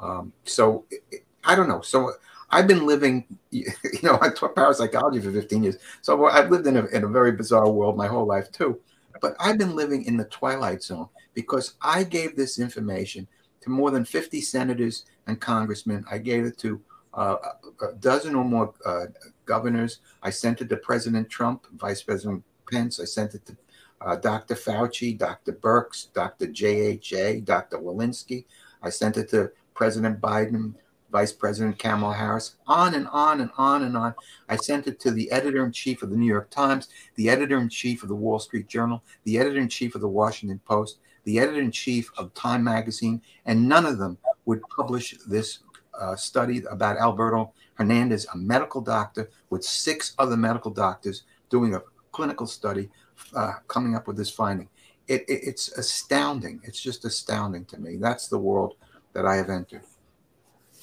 [0.00, 1.80] Um, so it, it, I don't know.
[1.80, 2.12] So
[2.50, 3.66] I've been living, you
[4.02, 5.76] know, I taught parapsychology for 15 years.
[6.02, 8.80] So I've lived in a, in a very bizarre world my whole life too.
[9.20, 13.26] But I've been living in the twilight zone because I gave this information
[13.62, 16.04] to more than 50 senators and congressmen.
[16.10, 16.80] I gave it to
[17.14, 17.36] uh,
[17.82, 19.06] a dozen or more uh,
[19.48, 20.00] governors.
[20.22, 23.00] I sent it to President Trump, Vice President Pence.
[23.00, 23.56] I sent it to
[24.00, 24.54] uh, Dr.
[24.54, 25.54] Fauci, Dr.
[25.54, 26.46] Birx, Dr.
[26.46, 27.78] JHA, Dr.
[27.78, 28.44] Walensky.
[28.82, 30.74] I sent it to President Biden,
[31.10, 34.14] Vice President Kamala Harris, on and on and on and on.
[34.48, 37.58] I sent it to the editor in chief of the New York Times, the editor
[37.58, 40.98] in chief of the Wall Street Journal, the editor in chief of the Washington Post,
[41.24, 45.60] the editor in chief of Time Magazine, and none of them would publish this
[45.98, 51.82] uh, study about Alberto Hernandez, a medical doctor with six other medical doctors doing a
[52.12, 52.90] clinical study,
[53.34, 54.68] uh, coming up with this finding.
[55.06, 56.60] It, it, it's astounding.
[56.64, 57.96] It's just astounding to me.
[57.96, 58.74] That's the world
[59.12, 59.82] that I have entered.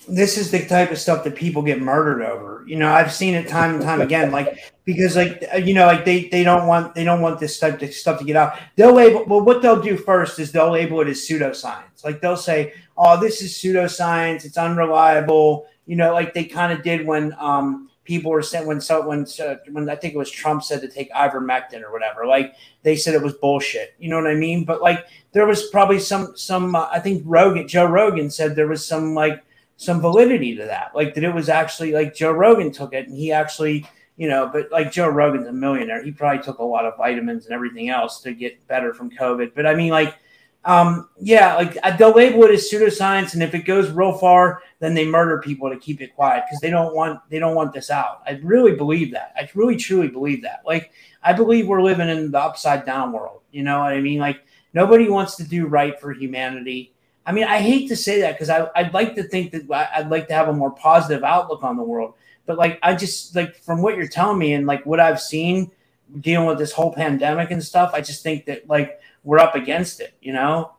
[0.07, 2.63] This is the type of stuff that people get murdered over.
[2.67, 4.31] You know, I've seen it time and time again.
[4.31, 7.81] Like because like you know, like they they don't want they don't want this type
[7.81, 8.57] of stuff to get out.
[8.75, 12.03] They'll label well, what they'll do first is they'll label it as pseudoscience.
[12.03, 14.45] Like they'll say, "Oh, this is pseudoscience.
[14.45, 18.79] It's unreliable." You know, like they kind of did when um people were sent when
[18.79, 22.25] so when uh, when I think it was Trump said to take ivermectin or whatever.
[22.25, 23.95] Like they said it was bullshit.
[23.99, 24.63] You know what I mean?
[24.63, 28.67] But like there was probably some some uh, I think Rogan Joe Rogan said there
[28.67, 29.43] was some like
[29.77, 30.91] some validity to that.
[30.95, 33.85] Like that it was actually like Joe Rogan took it and he actually,
[34.17, 36.03] you know, but like Joe Rogan's a millionaire.
[36.03, 39.53] He probably took a lot of vitamins and everything else to get better from COVID.
[39.55, 40.15] But I mean, like,
[40.63, 44.63] um, yeah, like uh, they'll label it as pseudoscience, and if it goes real far,
[44.79, 47.71] then they murder people to keep it quiet because they don't want they don't want
[47.71, 48.23] this out.
[48.25, 49.31] I really believe that.
[49.37, 50.63] I really truly believe that.
[50.65, 53.41] Like I believe we're living in the upside down world.
[53.51, 54.17] You know what I mean?
[54.17, 56.94] Like nobody wants to do right for humanity
[57.25, 60.27] I mean, I hate to say that because I'd like to think that I'd like
[60.27, 62.13] to have a more positive outlook on the world.
[62.45, 65.71] But like, I just like from what you're telling me and like what I've seen
[66.19, 69.99] dealing with this whole pandemic and stuff, I just think that like we're up against
[69.99, 70.73] it, you know?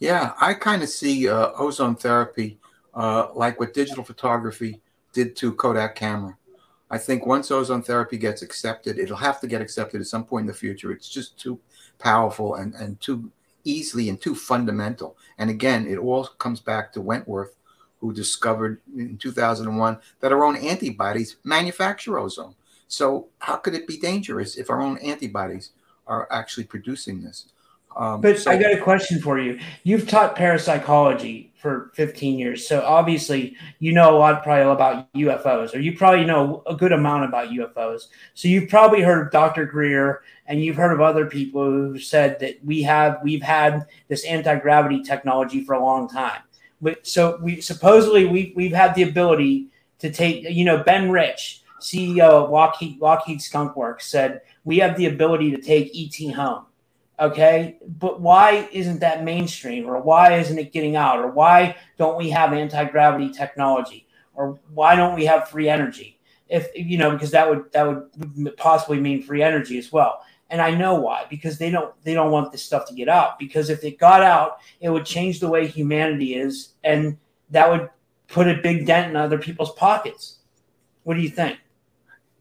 [0.00, 2.58] Yeah, I kind of see uh, ozone therapy
[2.94, 4.80] uh, like what digital photography
[5.12, 6.36] did to Kodak camera.
[6.90, 10.44] I think once ozone therapy gets accepted, it'll have to get accepted at some point
[10.44, 10.90] in the future.
[10.90, 11.60] It's just too
[11.98, 13.30] powerful and, and too
[13.68, 15.16] easily and too fundamental.
[15.36, 17.54] And again, it all comes back to Wentworth,
[18.00, 22.54] who discovered in 2001 that our own antibodies manufacture ozone.
[22.86, 25.72] So, how could it be dangerous if our own antibodies
[26.06, 27.48] are actually producing this?
[27.96, 29.58] Um, but so- I got a question for you.
[29.82, 32.66] You've taught parapsychology for 15 years.
[32.66, 36.92] So obviously you know a lot probably about UFOs, or you probably know a good
[36.92, 38.02] amount about UFOs.
[38.34, 39.66] So you've probably heard of Dr.
[39.66, 44.24] Greer and you've heard of other people who said that we have we've had this
[44.24, 46.40] anti-gravity technology for a long time.
[47.02, 49.66] So we supposedly we we've had the ability
[49.98, 54.96] to take, you know, Ben Rich, CEO of Lockheed Lockheed Skunk Works, said we have
[54.96, 56.66] the ability to take ET home.
[57.20, 62.16] Okay, but why isn't that mainstream, or why isn't it getting out, or why don't
[62.16, 66.20] we have anti gravity technology, or why don't we have free energy?
[66.48, 70.22] If you know, because that would that would possibly mean free energy as well.
[70.50, 73.36] And I know why, because they don't they don't want this stuff to get out.
[73.38, 77.18] Because if it got out, it would change the way humanity is, and
[77.50, 77.90] that would
[78.28, 80.36] put a big dent in other people's pockets.
[81.02, 81.58] What do you think?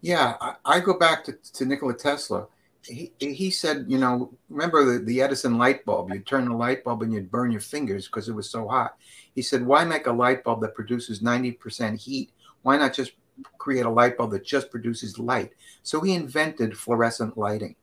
[0.02, 2.48] Yeah, I, I go back to, to Nikola Tesla
[2.88, 6.12] he, he said, you know, remember the, the Edison light bulb?
[6.12, 8.96] You'd turn the light bulb and you'd burn your fingers because it was so hot.
[9.36, 12.32] He said, why make a light bulb that produces 90% heat?
[12.62, 13.14] Why not just
[13.58, 15.52] create a light bulb that just produces light?
[15.84, 17.76] So he invented fluorescent lighting.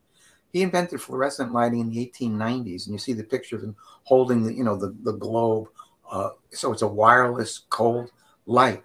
[0.53, 4.45] He invented fluorescent lighting in the 1890s, and you see the picture of him holding
[4.45, 5.69] the, you know, the, the globe.
[6.11, 8.11] Uh, so it's a wireless cold
[8.47, 8.85] light.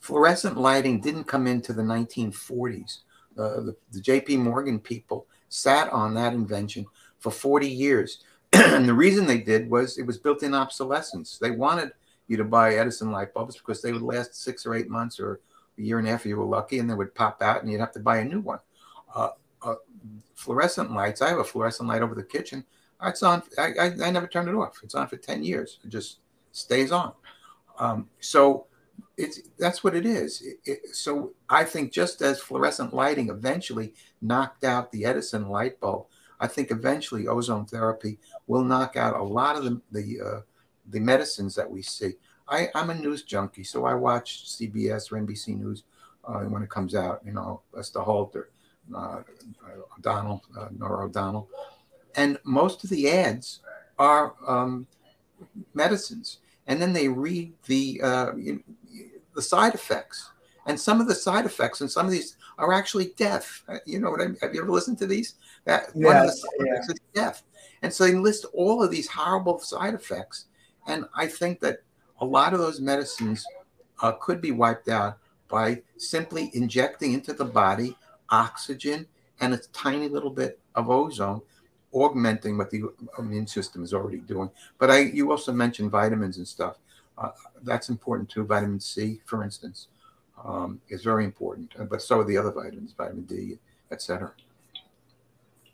[0.00, 3.00] Fluorescent lighting didn't come into the 1940s
[3.38, 6.86] uh, the, the JP Morgan people sat on that invention
[7.18, 8.24] for 40 years.
[8.52, 11.38] and the reason they did was it was built in obsolescence.
[11.38, 11.92] They wanted
[12.26, 15.40] you to buy Edison light bulbs because they would last six or eight months or
[15.78, 17.70] a year and a half if you were lucky, and they would pop out and
[17.70, 18.58] you'd have to buy a new one.
[19.14, 19.30] Uh,
[19.62, 19.74] uh,
[20.34, 22.64] fluorescent lights, I have a fluorescent light over the kitchen.
[23.02, 24.80] It's on, I, I, I, never turn it off.
[24.82, 25.78] It's on for 10 years.
[25.84, 26.18] It just
[26.52, 27.12] stays on.
[27.78, 28.66] Um, so
[29.20, 30.42] it's that's what it is.
[30.42, 35.78] It, it, so I think just as fluorescent lighting eventually knocked out the Edison light
[35.80, 36.06] bulb,
[36.40, 40.40] I think eventually ozone therapy will knock out a lot of the the, uh,
[40.88, 42.14] the medicines that we see.
[42.48, 45.84] I, am a news junkie, so I watch CBS or NBC News
[46.24, 47.20] uh, when it comes out.
[47.24, 48.50] You know, Lester Holt or
[48.92, 49.22] uh,
[49.96, 51.48] O'Donnell, uh, Norah O'Donnell,
[52.16, 53.60] and most of the ads
[53.98, 54.86] are um,
[55.74, 56.38] medicines
[56.70, 58.32] and then they read the uh,
[59.34, 60.30] the side effects.
[60.66, 63.62] And some of the side effects and some of these are actually death.
[63.68, 64.36] Uh, you know what I mean?
[64.42, 65.34] Have you ever listened to these?
[65.64, 66.72] That yes, one of the side yeah.
[66.72, 67.42] effects is death.
[67.82, 70.46] And so they list all of these horrible side effects.
[70.86, 71.78] And I think that
[72.20, 73.44] a lot of those medicines
[74.02, 77.96] uh, could be wiped out by simply injecting into the body
[78.30, 79.06] oxygen
[79.40, 81.40] and a tiny little bit of ozone,
[81.92, 82.82] augmenting what the
[83.18, 84.50] immune system is already doing.
[84.78, 86.76] But I, you also mentioned vitamins and stuff.
[87.18, 87.30] Uh,
[87.62, 88.44] that's important too.
[88.44, 89.88] Vitamin C, for instance,
[90.44, 93.58] um, is very important, uh, but so are the other vitamins, vitamin D,
[93.90, 94.32] etc.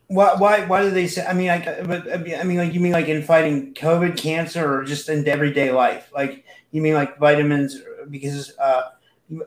[0.07, 1.25] Why, why, why do they say?
[1.25, 4.83] I mean, like, but I mean, like, you mean like in fighting COVID, cancer, or
[4.83, 6.09] just in everyday life?
[6.13, 8.89] Like, you mean like vitamins because, uh,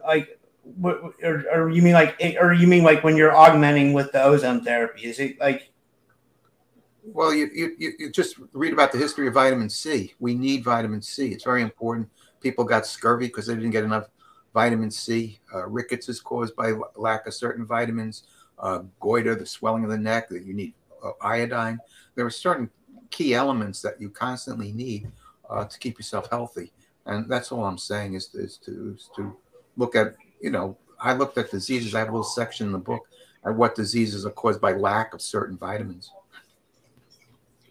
[0.06, 0.38] like,
[0.76, 4.22] what, or, or you mean like, or you mean like when you're augmenting with the
[4.22, 5.04] ozone therapy?
[5.04, 5.70] Is it like?
[7.12, 10.14] Well, you, you, you just read about the history of vitamin C.
[10.20, 11.28] We need vitamin C.
[11.28, 12.08] It's very important.
[12.40, 14.08] People got scurvy because they didn't get enough
[14.54, 15.40] vitamin C.
[15.54, 18.24] Uh, rickets is caused by lack of certain vitamins.
[18.58, 21.78] Uh, goiter, the swelling of the neck, that you need uh, iodine.
[22.14, 22.70] There are certain
[23.10, 25.10] key elements that you constantly need
[25.48, 26.72] uh, to keep yourself healthy.
[27.06, 29.36] And that's all I'm saying is, is, to, is to
[29.76, 31.94] look at, you know, I looked at diseases.
[31.94, 33.08] I have a little section in the book
[33.44, 36.12] at what diseases are caused by lack of certain vitamins.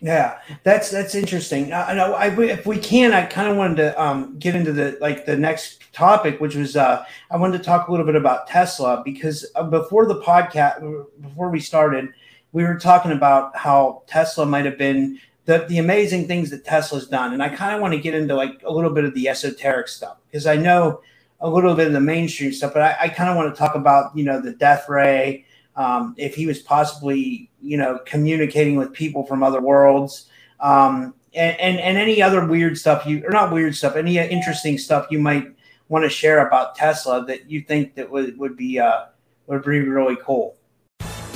[0.02, 1.74] Yeah, that's that's interesting.
[1.74, 4.98] Uh, no, I, if we can, I kind of wanted to um, get into the
[5.02, 8.48] like the next topic, which was uh, I wanted to talk a little bit about
[8.48, 10.82] Tesla because uh, before the podcast,
[11.22, 12.14] before we started,
[12.54, 17.08] we were talking about how Tesla might have been the the amazing things that Tesla's
[17.08, 19.28] done, and I kind of want to get into like a little bit of the
[19.28, 21.02] esoteric stuff because I know
[21.42, 23.76] a little bit of the mainstream stuff, but I, I kind of want to talk
[23.76, 25.46] about you know the death ray
[25.80, 31.58] um, if he was possibly, you know, communicating with people from other worlds, um, and,
[31.58, 35.20] and, and any other weird stuff you or not weird stuff, any interesting stuff you
[35.20, 35.48] might
[35.88, 39.06] want to share about Tesla that you think that would would be uh,
[39.48, 40.58] would be really cool.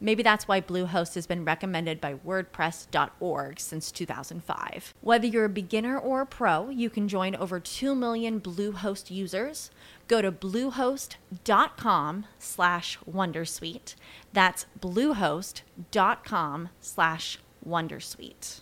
[0.00, 4.94] Maybe that's why Bluehost has been recommended by WordPress.org since 2005.
[5.00, 9.70] Whether you're a beginner or a pro, you can join over 2 million Bluehost users.
[10.06, 13.94] Go to bluehost.com slash Wondersuite.
[14.32, 18.60] That's bluehost.com slash Wondersuite.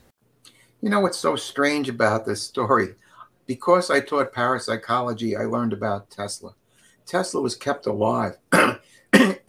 [0.80, 2.94] You know what's so strange about this story?
[3.46, 6.54] Because I taught parapsychology, I learned about Tesla.
[7.06, 8.36] Tesla was kept alive,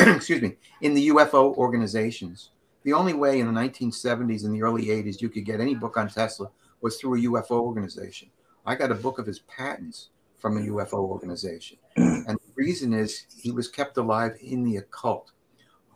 [0.16, 2.52] excuse me, in the UFO organizations.
[2.84, 5.98] The only way in the 1970s and the early 80s you could get any book
[5.98, 6.50] on Tesla
[6.82, 8.30] was through a UFO organization.
[8.66, 11.78] I got a book of his patents from a UFO organization.
[12.28, 15.32] And the reason is he was kept alive in the occult.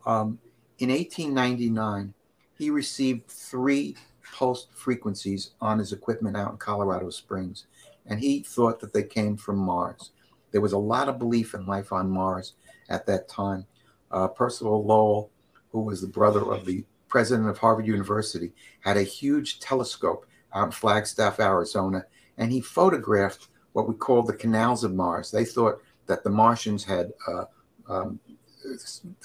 [0.06, 0.38] Um,
[0.78, 2.14] in 1899,
[2.58, 3.96] he received three
[4.32, 7.66] pulsed frequencies on his equipment out in Colorado Springs,
[8.06, 10.10] and he thought that they came from Mars.
[10.52, 12.54] There was a lot of belief in life on Mars
[12.88, 13.66] at that time.
[14.12, 15.30] Uh, Percival Lowell,
[15.70, 20.66] who was the brother of the president of Harvard University, had a huge telescope out
[20.66, 22.04] in Flagstaff, Arizona,
[22.38, 25.30] and he photographed what we call the canals of Mars.
[25.30, 27.44] They thought that the Martians had uh,
[27.88, 28.20] um,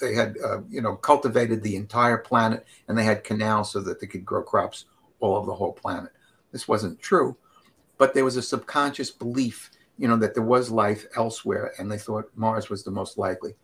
[0.00, 4.00] they had uh, you know cultivated the entire planet and they had canals so that
[4.00, 4.86] they could grow crops
[5.20, 6.12] all over the whole planet.
[6.50, 7.36] This wasn't true,
[7.98, 11.98] but there was a subconscious belief you know, that there was life elsewhere, and they
[11.98, 13.54] thought Mars was the most likely.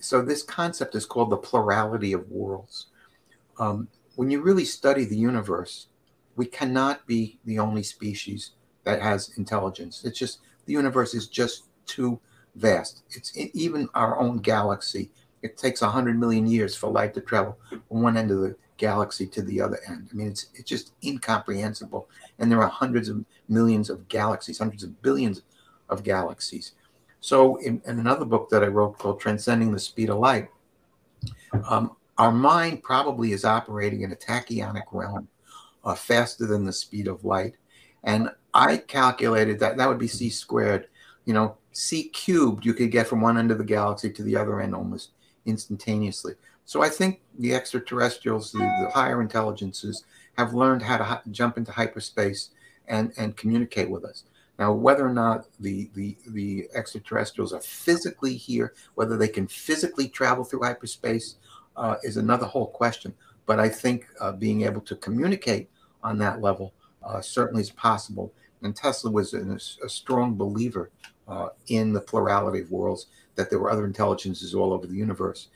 [0.00, 2.86] So this concept is called the plurality of worlds.
[3.58, 5.88] Um, when you really study the universe,
[6.36, 8.52] we cannot be the only species
[8.84, 10.04] that has intelligence.
[10.04, 12.20] It's just the universe is just too
[12.54, 13.02] vast.
[13.10, 15.10] It's even our own galaxy.
[15.42, 19.26] It takes hundred million years for light to travel from one end of the galaxy
[19.26, 20.08] to the other end.
[20.10, 22.08] I mean, it's it's just incomprehensible.
[22.38, 25.42] And there are hundreds of millions of galaxies, hundreds of billions
[25.88, 26.72] of galaxies.
[27.20, 30.48] So, in, in another book that I wrote called Transcending the Speed of Light,
[31.68, 35.28] um, our mind probably is operating in a tachyonic realm
[35.84, 37.54] uh, faster than the speed of light.
[38.04, 40.88] And I calculated that that would be c squared.
[41.24, 44.36] You know, c cubed you could get from one end of the galaxy to the
[44.36, 45.10] other end almost
[45.46, 46.34] instantaneously.
[46.64, 50.04] So I think the extraterrestrials, the, the higher intelligences,
[50.36, 52.50] have learned how to jump into hyperspace
[52.88, 54.24] and, and communicate with us.
[54.58, 60.08] Now, whether or not the, the, the extraterrestrials are physically here, whether they can physically
[60.08, 61.36] travel through hyperspace,
[61.76, 63.14] uh, is another whole question.
[63.46, 65.70] but I think uh, being able to communicate
[66.02, 68.34] on that level uh, certainly is possible.
[68.62, 70.90] And Tesla was a, a strong believer
[71.26, 73.06] uh, in the plurality of worlds,
[73.36, 75.48] that there were other intelligences all over the universe.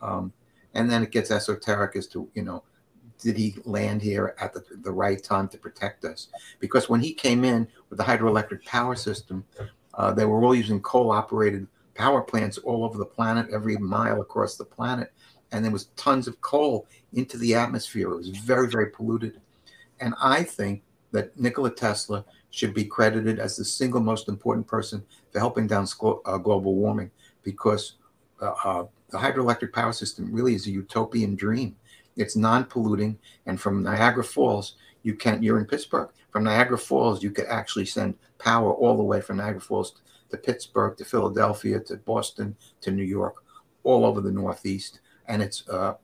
[0.00, 0.32] Um,
[0.72, 2.62] and then it gets esoteric as to, you know,
[3.20, 6.28] did he land here at the, the right time to protect us?
[6.60, 9.44] Because when he came in with the hydroelectric power system,
[9.94, 14.20] uh, they were all using coal operated power plants all over the planet, every mile
[14.20, 15.12] across the planet.
[15.52, 18.10] And there was tons of coal into the atmosphere.
[18.10, 19.40] It was very, very polluted.
[20.00, 25.04] And I think that Nikola Tesla should be credited as the single most important person
[25.30, 27.10] for helping down uh, global warming
[27.42, 27.94] because
[28.40, 31.76] uh, uh, the hydroelectric power system really is a utopian dream.
[32.16, 35.42] It's non-polluting, and from Niagara Falls, you can't.
[35.42, 36.10] You're in Pittsburgh.
[36.30, 40.00] From Niagara Falls, you could actually send power all the way from Niagara Falls
[40.30, 43.44] to Pittsburgh, to Philadelphia, to Boston, to New York,
[43.82, 45.94] all over the Northeast, and it's uh,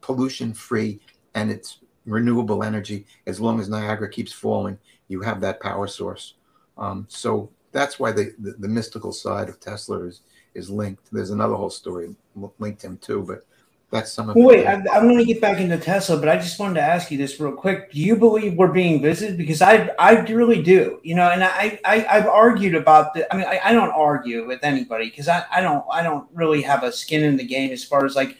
[0.00, 1.00] pollution-free
[1.34, 3.06] and it's renewable energy.
[3.26, 6.34] As long as Niagara keeps falling, you have that power source.
[6.78, 10.22] Um, so that's why the, the, the mystical side of Tesla is
[10.54, 11.12] is linked.
[11.12, 12.14] There's another whole story
[12.58, 13.44] linked him too, but
[13.90, 16.36] that's some of well, wait, I, am going to get back into Tesla, but I
[16.36, 17.90] just wanted to ask you this real quick.
[17.90, 19.36] Do you believe we're being visited?
[19.36, 21.00] Because I, I really do.
[21.02, 23.32] You know, and I, I I've argued about the.
[23.32, 26.62] I mean, I, I don't argue with anybody because I, I don't, I don't really
[26.62, 28.38] have a skin in the game as far as like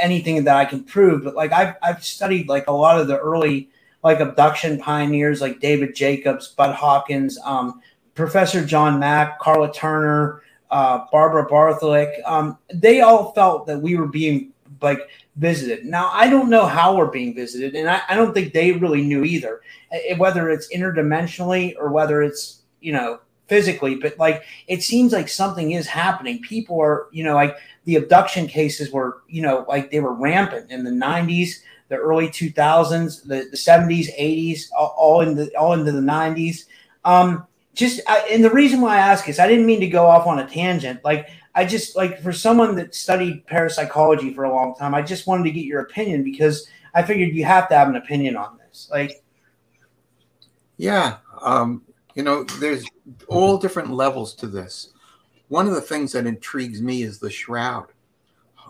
[0.00, 1.24] anything that I can prove.
[1.24, 3.70] But like I've, I've studied like a lot of the early
[4.04, 7.80] like abduction pioneers, like David Jacobs, Budd Hopkins, um,
[8.14, 12.10] Professor John Mack, Karla Turner, uh, Barbara Bartholic.
[12.24, 14.51] Um, they all felt that we were being
[14.82, 15.84] like visited.
[15.84, 19.02] Now I don't know how we're being visited, and I, I don't think they really
[19.02, 19.60] knew either,
[20.16, 23.94] whether it's interdimensionally or whether it's you know physically.
[23.96, 26.40] But like it seems like something is happening.
[26.42, 30.70] People are you know like the abduction cases were you know like they were rampant
[30.70, 35.72] in the '90s, the early 2000s, the, the 70s, 80s, all, all in the all
[35.74, 36.64] into the 90s.
[37.04, 40.06] Um, just I, and the reason why I ask is I didn't mean to go
[40.06, 41.04] off on a tangent.
[41.04, 45.26] Like I just like for someone that studied parapsychology for a long time, I just
[45.26, 48.58] wanted to get your opinion because I figured you have to have an opinion on
[48.58, 48.88] this.
[48.90, 49.22] Like,
[50.78, 51.82] yeah, um,
[52.14, 52.84] you know, there's
[53.28, 54.92] all different levels to this.
[55.48, 57.88] One of the things that intrigues me is the shroud.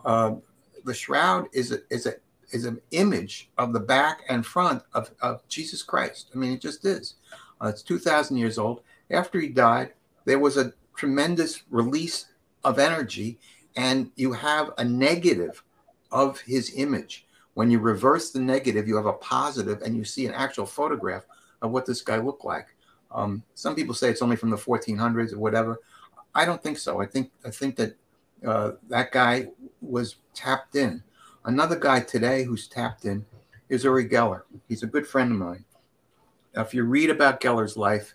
[0.05, 0.37] Uh,
[0.85, 2.15] the shroud is a, is a
[2.53, 6.31] is an image of the back and front of, of Jesus Christ.
[6.35, 7.15] I mean, it just is.
[7.63, 8.83] Uh, it's 2,000 years old.
[9.11, 9.95] After he died,
[10.27, 12.27] there was a tremendous release
[12.65, 13.39] of energy
[13.77, 15.63] and you have a negative
[16.11, 17.27] of his image.
[17.55, 21.25] When you reverse the negative, you have a positive and you see an actual photograph
[21.61, 22.75] of what this guy looked like.
[23.11, 25.81] Um, some people say it's only from the 1400s or whatever.
[26.35, 27.01] I don't think so.
[27.01, 27.97] I think I think that
[28.47, 29.49] uh, that guy
[29.81, 31.03] was tapped in.
[31.45, 33.25] Another guy today who's tapped in
[33.69, 34.43] is Uri Geller.
[34.69, 35.65] He's a good friend of mine.
[36.55, 38.15] Now, if you read about Geller's life,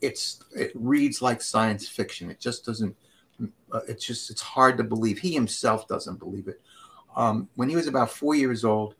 [0.00, 2.30] it's it reads like science fiction.
[2.30, 2.96] It just doesn't
[3.88, 5.18] it's just it's hard to believe.
[5.18, 6.60] He himself doesn't believe it.
[7.16, 8.94] Um, when he was about four years old,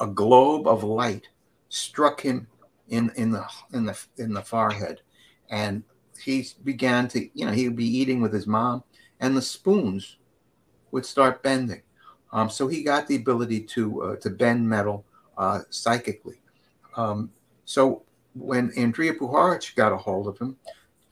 [0.00, 1.28] a globe of light
[1.68, 2.46] struck him
[2.88, 5.00] in in the in the in the forehead,
[5.50, 5.82] and
[6.20, 8.84] he began to you know he would be eating with his mom,
[9.20, 10.16] and the spoons
[10.90, 11.82] would start bending.
[12.32, 15.04] Um, so he got the ability to uh, to bend metal
[15.38, 16.40] uh, psychically.
[16.96, 17.30] Um,
[17.64, 18.02] so
[18.34, 20.56] when Andrija Puharich got a hold of him,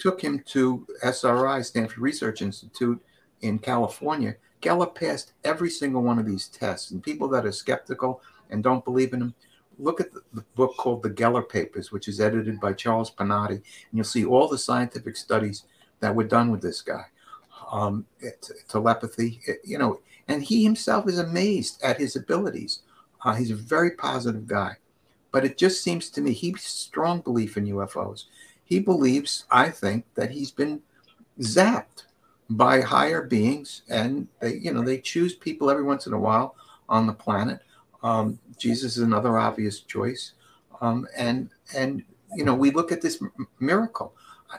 [0.04, 3.02] took him to SRI, Stanford Research Institute
[3.40, 4.36] in California.
[4.60, 6.90] Geller passed every single one of these tests.
[6.90, 9.34] And people that are skeptical and don't believe in him,
[9.78, 13.64] look at the, book called The Geller Papers, which is edited by Charles Panati, and
[13.94, 15.62] you'll see all the scientific studies
[16.00, 17.04] that were done with this guy.
[17.72, 18.04] Um,
[18.68, 22.80] telepathy, it, you know, and he himself is amazed at his abilities.
[23.24, 24.76] Uh, he's a very positive guy.
[25.32, 28.26] But it just seems to me he's strong belief in UFOs
[28.64, 30.82] he believes, I think, that he's been
[31.40, 32.04] zapped
[32.50, 36.56] by higher beings, and they, you know, they choose people every once in a while
[36.88, 37.60] on the planet.
[38.02, 40.32] Um, Jesus is another obvious choice,
[40.80, 42.04] um, and and
[42.34, 43.22] you know, we look at this
[43.60, 44.14] miracle.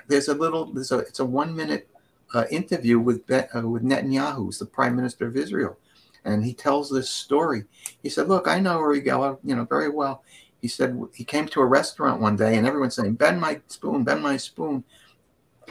[0.08, 1.88] There's a little, there's a, it's a one minute
[2.34, 5.78] uh, interview with uh, with Netanyahu, who's the prime minister of Israel,
[6.24, 7.66] and he tells this story.
[8.02, 10.24] He said, "Look, I know Uri Geller, you know, very well."
[10.66, 14.04] He said he came to a restaurant one day and everyone's saying, bend my spoon,
[14.04, 14.84] bend my spoon.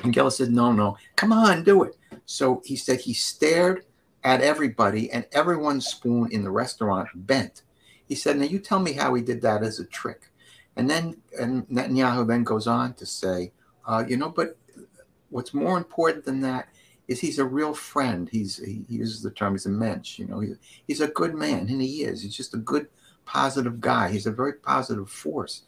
[0.05, 1.97] And Geller said, no, no, come on, do it.
[2.27, 3.87] So he said he stared
[4.23, 7.63] at everybody and everyone's spoon in the restaurant bent.
[8.07, 10.31] He said, now you tell me how he did that as a trick.
[10.77, 13.51] And then and Netanyahu then goes on to say,
[13.89, 14.57] uh, you know, but
[15.31, 16.69] what's more important than that
[17.09, 18.29] is he's a real friend.
[18.31, 21.35] He's he, he uses the term he's a mensch, you know, he's, he's a good
[21.35, 22.23] man, and he is.
[22.23, 22.87] He's just a good
[23.25, 24.11] positive guy.
[24.11, 25.63] He's a very positive force.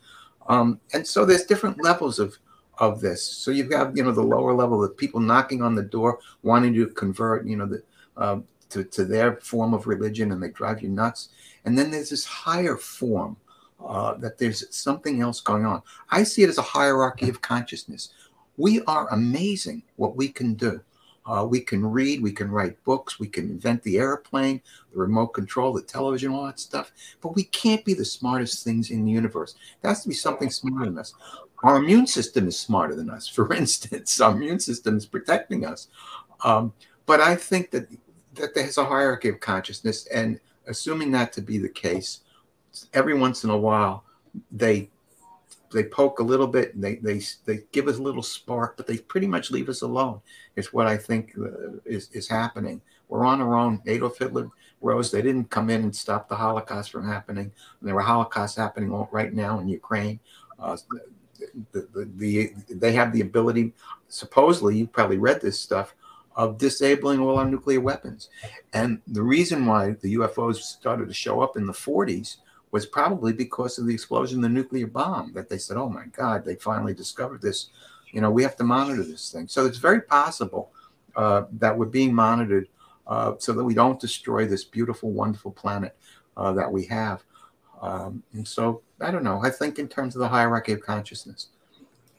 [0.48, 2.38] Um, and so there's different levels of
[2.78, 3.22] of this.
[3.22, 6.74] So you've got you know the lower level of people knocking on the door, wanting
[6.74, 7.82] to convert you know the
[8.16, 8.40] uh,
[8.70, 11.30] to to their form of religion, and they drive you nuts.
[11.64, 13.36] And then there's this higher form
[13.84, 15.82] uh, that there's something else going on.
[16.10, 18.10] I see it as a hierarchy of consciousness.
[18.56, 20.80] We are amazing what we can do.
[21.26, 24.62] Uh, we can read, we can write books, we can invent the airplane,
[24.92, 26.92] the remote control, the television, all that stuff.
[27.20, 29.56] But we can't be the smartest things in the universe.
[29.82, 31.14] There has to be something smarter than us.
[31.64, 33.26] Our immune system is smarter than us.
[33.26, 35.88] For instance, our immune system is protecting us.
[36.44, 36.72] Um,
[37.06, 37.88] but I think that
[38.34, 42.20] that there's a hierarchy of consciousness, and assuming that to be the case,
[42.92, 44.04] every once in a while
[44.50, 44.90] they
[45.72, 48.86] they poke a little bit and they they they give us a little spark, but
[48.86, 50.20] they pretty much leave us alone.
[50.56, 52.80] Is what I think uh, is is happening.
[53.08, 53.82] We're on our own.
[53.86, 54.50] Adolf Hitler
[54.80, 55.10] rose.
[55.10, 57.52] They didn't come in and stop the Holocaust from happening.
[57.82, 60.18] There were Holocausts happening right now in Ukraine.
[60.58, 60.76] Uh,
[61.72, 63.74] the, the, the, they have the ability,
[64.08, 65.94] supposedly, you probably read this stuff,
[66.34, 68.28] of disabling all our nuclear weapons.
[68.72, 72.36] And the reason why the UFOs started to show up in the 40s
[72.76, 76.04] was probably because of the explosion of the nuclear bomb that they said, oh my
[76.12, 77.70] God, they finally discovered this.
[78.12, 79.48] You know, we have to monitor this thing.
[79.48, 80.72] So it's very possible
[81.16, 82.68] uh, that we're being monitored
[83.06, 85.96] uh, so that we don't destroy this beautiful, wonderful planet
[86.36, 87.24] uh, that we have.
[87.80, 89.40] Um, and so I don't know.
[89.42, 91.48] I think in terms of the hierarchy of consciousness.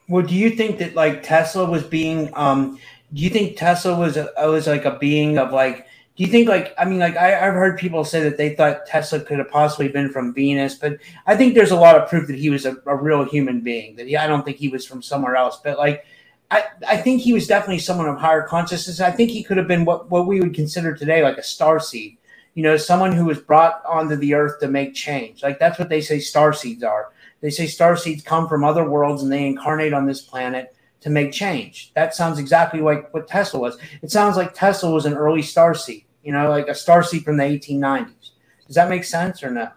[0.08, 2.32] Well, do you think that like Tesla was being?
[2.34, 2.80] Um,
[3.14, 5.86] do you think Tesla was a, was like a being of like
[6.18, 8.84] do you think like i mean like I, have heard people say that they thought
[8.84, 12.26] tesla could have possibly been from venus but i think there's a lot of proof
[12.26, 14.84] that he was a, a real human being that he, i don't think he was
[14.84, 16.04] from somewhere else but like
[16.50, 19.02] I, I think he was definitely someone of higher consciousness.
[19.02, 21.78] I think he could have been what, what we would consider today like a star
[21.78, 22.16] seed
[22.58, 25.44] you know someone who was brought onto the earth to make change.
[25.44, 27.12] Like that's what they say star seeds are.
[27.40, 31.08] They say star seeds come from other worlds and they incarnate on this planet to
[31.08, 31.92] make change.
[31.94, 33.78] That sounds exactly like what tesla was.
[34.02, 37.38] It sounds like tesla was an early star seed you know, like a star from
[37.38, 38.32] the 1890s.
[38.66, 39.70] Does that make sense or no?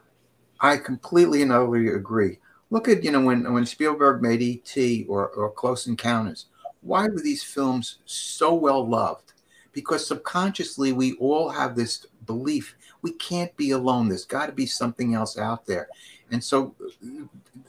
[0.59, 2.39] I completely and utterly agree.
[2.71, 5.05] Look at, you know, when, when Spielberg made E.T.
[5.07, 6.47] Or, or Close Encounters,
[6.81, 9.31] why were these films so well loved?
[9.71, 14.09] Because subconsciously, we all have this belief we can't be alone.
[14.09, 15.87] There's got to be something else out there.
[16.31, 16.75] And so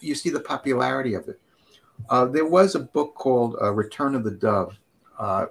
[0.00, 1.40] you see the popularity of it.
[2.10, 4.76] Uh, there was a book called uh, Return of the Dove.
[5.20, 5.46] Uh,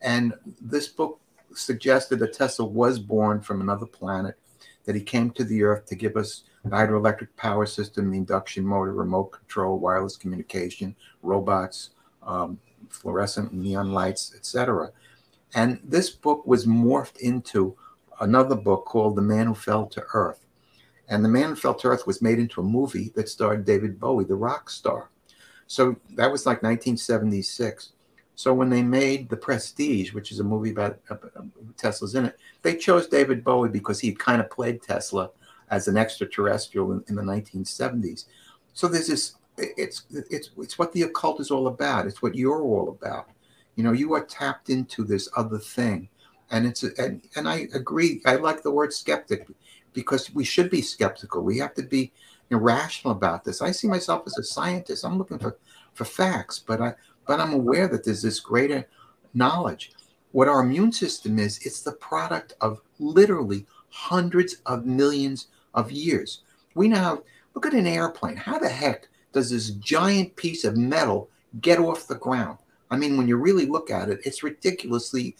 [0.00, 1.20] and this book
[1.54, 4.38] suggested that Tesla was born from another planet,
[4.84, 8.64] that he came to the Earth to give us the hydroelectric power system, the induction
[8.64, 11.90] motor, remote control, wireless communication, robots,
[12.22, 14.90] um, fluorescent neon lights, etc.
[15.54, 17.76] And this book was morphed into
[18.20, 20.46] another book called The Man Who Fell to Earth.
[21.08, 23.98] And The Man Who Fell to Earth was made into a movie that starred David
[23.98, 25.10] Bowie, the rock star.
[25.66, 27.92] So that was like 1976.
[28.34, 31.42] So when they made The Prestige, which is a movie about uh, uh,
[31.76, 35.30] Tesla's in it, they chose David Bowie because he kind of played Tesla
[35.70, 38.26] as an extraterrestrial in, in, the 1970s.
[38.72, 39.34] So there's this.
[39.58, 42.06] It's it's it's what the occult is all about.
[42.06, 43.28] It's what you're all about.
[43.76, 46.08] You know, you are tapped into this other thing,
[46.50, 48.22] and it's and and I agree.
[48.24, 49.46] I like the word skeptic
[49.92, 51.42] because we should be skeptical.
[51.42, 52.12] We have to be
[52.50, 53.60] irrational about this.
[53.60, 55.04] I see myself as a scientist.
[55.04, 55.58] I'm looking for
[55.92, 56.94] for facts, but I
[57.26, 58.88] but I'm aware that there's this greater
[59.34, 59.92] knowledge.
[60.32, 66.42] What our immune system is, it's the product of literally hundreds of millions of years.
[66.74, 67.22] We now
[67.54, 68.36] look at an airplane.
[68.36, 71.28] How the heck does this giant piece of metal
[71.60, 72.58] get off the ground?
[72.90, 75.36] I mean, when you really look at it, it's ridiculously,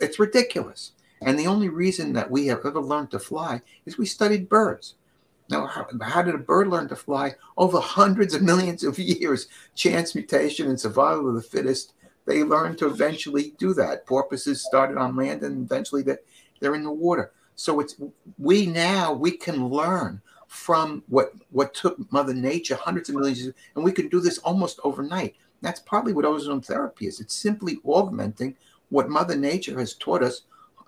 [0.00, 0.92] it's ridiculous.
[1.22, 4.94] And the only reason that we have ever learned to fly is we studied birds.
[5.52, 7.34] Now, how, how, did a bird learn to fly?
[7.58, 11.92] Over hundreds of millions of years, chance mutation and survival of the fittest,
[12.24, 14.06] they learned to eventually do that.
[14.06, 17.32] Porpoises started on land and eventually they're, in the water.
[17.54, 17.96] So it's
[18.38, 23.54] we now we can learn from what what took Mother Nature hundreds of millions, of,
[23.74, 25.34] and we can do this almost overnight.
[25.60, 27.20] That's partly what ozone therapy is.
[27.20, 28.56] It's simply augmenting
[28.88, 30.42] what Mother Nature has taught us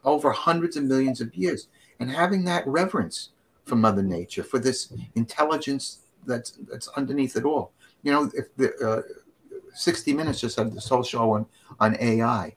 [0.04, 1.68] over hundreds of millions of years,
[2.00, 3.30] and having that reverence
[3.64, 7.72] for Mother Nature, for this intelligence that's that's underneath it all.
[8.02, 9.02] You know, if the uh,
[9.74, 11.46] 60 Minutes just had this whole show on
[11.80, 12.54] on AI.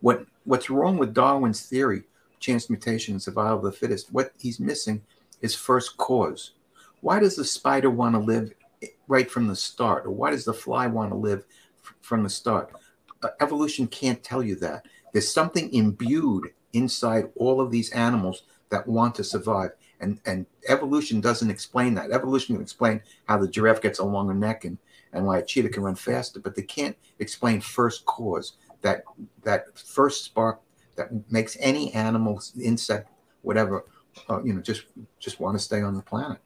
[0.00, 2.04] What what's wrong with Darwin's theory,
[2.40, 4.12] chance mutation and survival of the fittest?
[4.12, 5.02] What he's missing
[5.40, 6.52] is first cause.
[7.00, 8.52] Why does the spider want to live
[9.08, 11.44] right from the start, or why does the fly want to live
[11.84, 12.72] f- from the start?
[13.22, 14.86] Uh, evolution can't tell you that.
[15.12, 21.20] There's something imbued inside all of these animals that want to survive And and evolution
[21.20, 22.10] doesn't explain that.
[22.10, 24.78] Evolution can explain how the giraffe gets a longer neck and
[25.12, 29.04] and why a cheetah can run faster, but they can't explain first cause that
[29.42, 30.60] that first spark
[30.96, 33.10] that makes any animal, insect,
[33.42, 33.84] whatever,
[34.28, 34.84] uh, you know, just
[35.18, 36.38] just want to stay on the planet.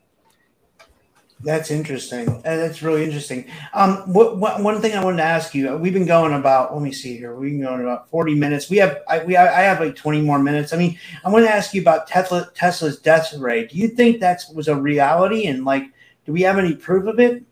[1.43, 2.29] That's interesting.
[2.29, 3.51] Uh, that's really interesting.
[3.73, 6.83] Um, what, what, one thing I wanted to ask you, we've been going about, let
[6.83, 7.35] me see here.
[7.35, 8.69] We've been going about 40 minutes.
[8.69, 10.75] We have, I, we, I have like 20 more minutes.
[10.75, 13.67] I mean, I want to ask you about Tesla, Tesla's death ray.
[13.67, 15.47] Do you think that was a reality?
[15.47, 15.85] And like,
[16.27, 17.43] do we have any proof of it?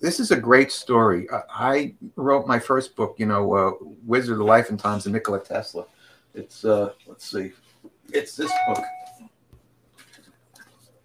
[0.00, 1.26] This is a great story.
[1.52, 3.72] I wrote my first book, you know, uh,
[4.06, 5.84] Wizard of Life and Times of Nikola Tesla.
[6.32, 7.52] It's, uh, let's see,
[8.12, 8.84] it's this book.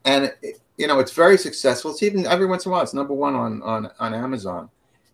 [0.05, 1.91] And it, you know, it's very successful.
[1.91, 4.69] It's even every once in a while, it's number one on on on Amazon,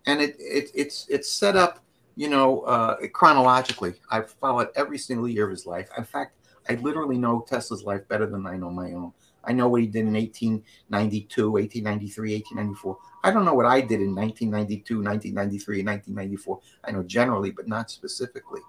[0.05, 1.83] and it, it it's it's set up,
[2.15, 3.93] you know, uh, chronologically.
[4.09, 5.89] I followed every single year of his life.
[5.97, 6.35] In fact,
[6.69, 9.13] I literally know Tesla's life better than I know my own.
[9.43, 12.97] I know what he did in 1892, 1893, 1894.
[13.23, 16.59] I don't know what I did in 1992, 1993, 1994.
[16.85, 18.61] I know generally, but not specifically.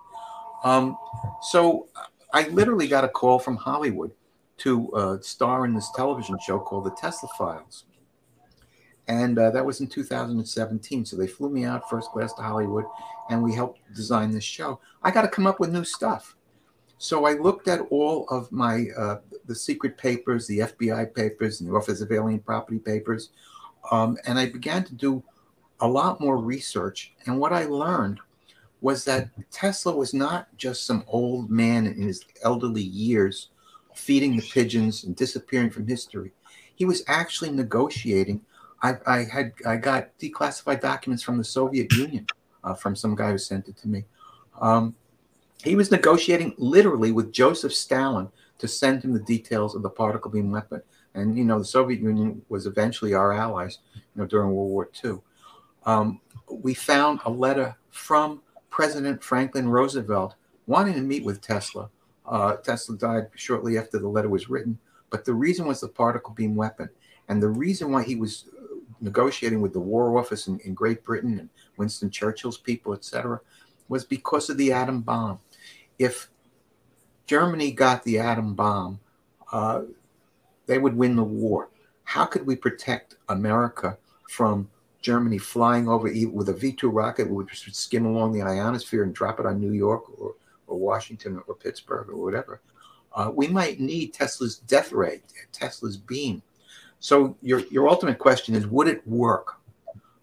[0.64, 0.96] Um,
[1.42, 1.88] so
[2.32, 4.12] I literally got a call from Hollywood
[4.62, 7.84] to uh, star in this television show called The Tesla Files.
[9.08, 11.04] And uh, that was in 2017.
[11.04, 12.84] So they flew me out first class to Hollywood
[13.28, 14.80] and we helped design this show.
[15.02, 16.36] I got to come up with new stuff.
[16.98, 21.68] So I looked at all of my uh, the secret papers, the FBI papers, and
[21.68, 23.30] the Office of Alien Property papers,
[23.90, 25.20] um, and I began to do
[25.80, 27.12] a lot more research.
[27.26, 28.20] And what I learned
[28.82, 33.48] was that Tesla was not just some old man in his elderly years
[33.94, 36.32] feeding the pigeons and disappearing from history.
[36.74, 38.40] He was actually negotiating.
[38.82, 42.26] I, I had I got declassified documents from the Soviet Union
[42.64, 44.04] uh, from some guy who sent it to me.
[44.60, 44.94] Um,
[45.62, 48.28] he was negotiating literally with Joseph Stalin
[48.58, 50.82] to send him the details of the particle beam weapon.
[51.14, 54.90] And you know, the Soviet Union was eventually our allies, you know, during World War
[55.04, 55.18] II.
[55.84, 58.40] Um, we found a letter from
[58.70, 60.34] President Franklin Roosevelt
[60.66, 61.90] wanting to meet with Tesla
[62.26, 64.78] uh, Tesla died shortly after the letter was written,
[65.10, 66.88] but the reason was the particle beam weapon.
[67.28, 71.04] And the reason why he was uh, negotiating with the War Office in, in Great
[71.04, 73.40] Britain and Winston Churchill's people, etc.,
[73.88, 75.38] was because of the atom bomb.
[75.98, 76.30] If
[77.26, 79.00] Germany got the atom bomb,
[79.52, 79.82] uh,
[80.66, 81.68] they would win the war.
[82.04, 83.98] How could we protect America
[84.30, 84.68] from
[85.02, 89.14] Germany flying over with a V 2 rocket, which would skim along the ionosphere and
[89.14, 90.34] drop it on New York or
[90.72, 92.60] or Washington or Pittsburgh or whatever,
[93.14, 95.20] uh, we might need Tesla's death ray,
[95.52, 96.42] Tesla's beam.
[96.98, 99.58] So your your ultimate question is, would it work?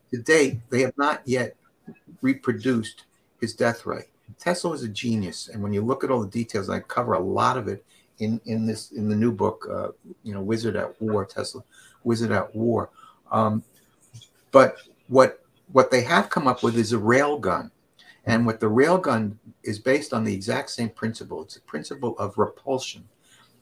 [0.09, 1.55] Today, they have not yet
[2.21, 3.03] reproduced
[3.39, 4.05] his death ray.
[4.39, 7.19] Tesla was a genius, and when you look at all the details, I cover a
[7.19, 7.85] lot of it
[8.19, 9.89] in in this in the new book, uh,
[10.23, 11.63] you know, Wizard at War, Tesla,
[12.03, 12.89] Wizard at War.
[13.31, 13.63] Um,
[14.51, 14.77] but
[15.07, 17.71] what what they have come up with is a rail gun
[18.25, 21.41] and what the railgun is based on the exact same principle.
[21.41, 23.07] It's a principle of repulsion.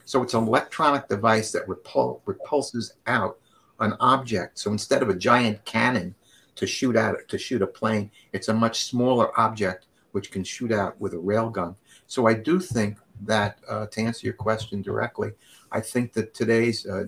[0.05, 3.39] So it's an electronic device that repul- repulses out
[3.79, 4.59] an object.
[4.59, 6.15] So instead of a giant cannon
[6.55, 10.71] to shoot at to shoot a plane, it's a much smaller object which can shoot
[10.71, 11.75] out with a railgun.
[12.07, 15.31] So I do think that uh, to answer your question directly,
[15.71, 17.05] I think that today's uh,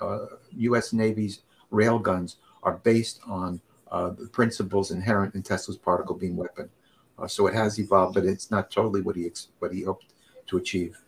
[0.00, 0.92] uh, U.S.
[0.92, 1.40] Navy's
[1.72, 3.60] railguns are based on
[3.90, 6.70] uh, the principles inherent in Tesla's particle beam weapon.
[7.18, 10.06] Uh, so it has evolved, but it's not totally what he ex- what he hoped
[10.46, 10.98] to achieve.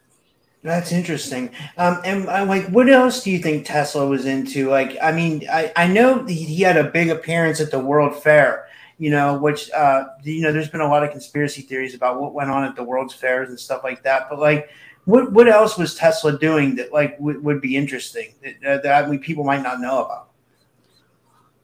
[0.62, 1.50] That's interesting.
[1.78, 4.68] Um, and uh, like, what else do you think Tesla was into?
[4.68, 8.66] Like, I mean, I, I know he had a big appearance at the World Fair,
[8.98, 12.34] you know, which, uh, you know, there's been a lot of conspiracy theories about what
[12.34, 14.28] went on at the World's Fairs and stuff like that.
[14.28, 14.68] But like,
[15.06, 19.04] what, what else was Tesla doing that like w- would be interesting that, uh, that
[19.04, 20.28] I mean, people might not know about?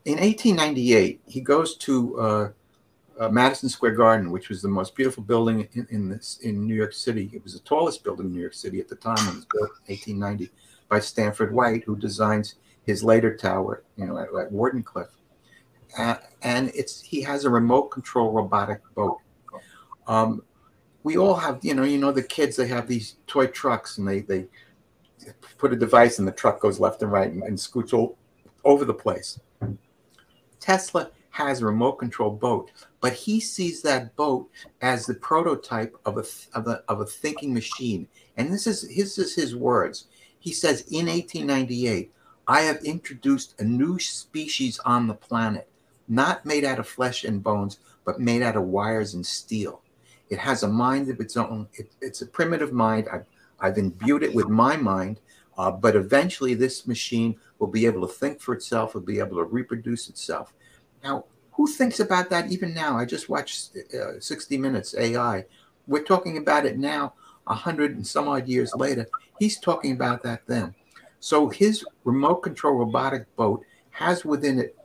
[0.07, 2.55] In 1898, he goes to
[3.19, 6.75] uh, Madison Square Garden, which was the most beautiful building in, in, this in New
[6.75, 7.31] York City.
[7.33, 9.19] It was the tallest building in New York City at the time.
[9.29, 10.51] It was built in 1890
[10.89, 15.09] by Stanford White, who designs his later tower, you know, at, at Wardenclyffe.
[15.99, 19.19] Uh, and it's he has a remote control robotic boat.
[20.07, 20.43] Um,
[21.03, 24.07] we all have, you know, you know, the kids they have these toy trucks, and
[24.07, 24.47] they they
[25.57, 28.19] put a device, and the truck goes left and right and, and scoots all
[28.65, 29.41] over the place.
[30.61, 32.71] Tesla has a remote control boat,
[33.03, 34.49] but he sees that boat
[34.81, 36.25] as the prototype of a
[36.55, 38.09] of a, of a thinking machine.
[38.39, 40.07] And this is his is his words.
[40.39, 42.11] He says in 1898,
[42.49, 45.69] I have introduced a new species on the planet,
[46.09, 49.83] not made out of flesh and bones, but made out of wires and steel.
[50.31, 51.69] It has a mind of its own.
[51.75, 53.09] It, it's a primitive mind.
[53.13, 53.27] I've,
[53.61, 55.21] I've imbued it with my mind,
[55.59, 59.37] uh, but eventually this machine will be able to think for itself, will be able
[59.37, 60.55] to reproduce itself.
[61.03, 62.99] Now, who thinks about that even now?
[62.99, 65.45] I just watched uh, 60 Minutes AI.
[65.87, 67.15] We're talking about it now,
[67.47, 69.07] a hundred and some odd years later.
[69.39, 70.75] He's talking about that then.
[71.21, 74.77] So his remote control robotic boat has within it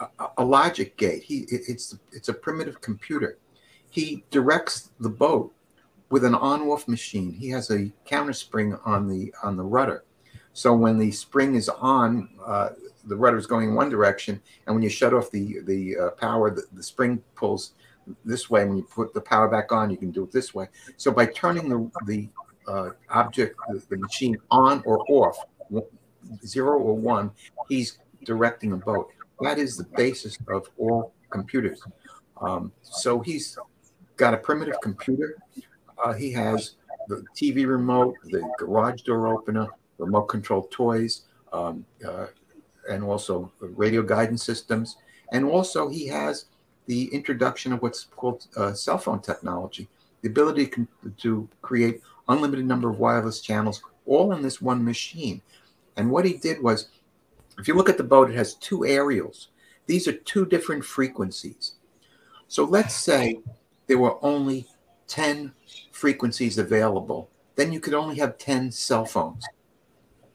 [0.00, 1.22] a, a logic gate.
[1.22, 3.38] He it's it's a primitive computer.
[3.90, 5.52] He directs the boat
[6.10, 7.32] with an on-off machine.
[7.32, 10.04] He has a counter spring on the on the rudder.
[10.54, 12.70] So when the spring is on, uh,
[13.06, 16.10] the rudder is going in one direction, and when you shut off the the uh,
[16.10, 17.72] power, the, the spring pulls
[18.24, 18.64] this way.
[18.64, 20.68] When you put the power back on, you can do it this way.
[20.96, 22.28] So by turning the the
[22.66, 25.36] uh, object, the, the machine on or off,
[26.46, 27.32] zero or one,
[27.68, 29.10] he's directing a boat.
[29.40, 31.82] That is the basis of all computers.
[32.40, 33.58] Um, so he's
[34.16, 35.36] got a primitive computer.
[36.02, 36.76] Uh, he has
[37.08, 39.68] the TV remote, the garage door opener,
[39.98, 41.22] remote control toys,
[41.52, 42.26] um, uh,
[42.90, 44.96] and also radio guidance systems.
[45.32, 46.46] And also, he has
[46.86, 49.88] the introduction of what's called uh, cell phone technology,
[50.22, 50.70] the ability
[51.18, 55.40] to create unlimited number of wireless channels, all in this one machine.
[55.96, 56.88] And what he did was,
[57.58, 59.48] if you look at the boat, it has two aerials.
[59.86, 61.74] These are two different frequencies.
[62.48, 63.40] So let's say
[63.86, 64.66] there were only
[65.08, 65.52] 10
[65.92, 69.44] frequencies available, then you could only have 10 cell phones.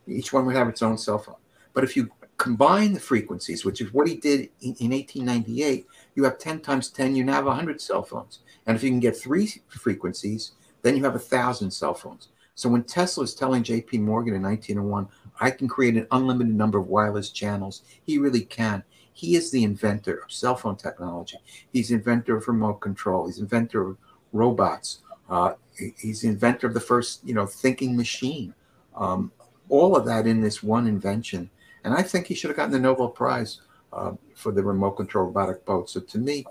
[0.10, 1.36] Each one would have its own cell phone.
[1.74, 5.86] But if you combine the frequencies, which is what he did in, in 1898,
[6.16, 8.40] you have 10 times 10, you now have 100 cell phones.
[8.66, 12.30] And if you can get three frequencies, then you have a thousand cell phones.
[12.56, 15.08] So when Tesla is telling JP Morgan in 1901,
[15.40, 18.84] I can create an unlimited number of wireless channels, he really can.
[19.14, 21.38] He is the inventor of cell phone technology.
[21.72, 23.28] He's inventor of remote control.
[23.28, 23.98] He's inventor of
[24.32, 25.00] robots.
[25.30, 25.54] Uh,
[25.98, 28.54] he's the inventor of the first, you know, thinking machine.
[28.96, 29.32] Um,
[29.70, 31.50] all of that in this one invention.
[31.84, 33.62] And I think he should have gotten the Nobel Prize
[33.94, 35.90] uh, for the remote control robotic boat.
[35.90, 36.46] So to me,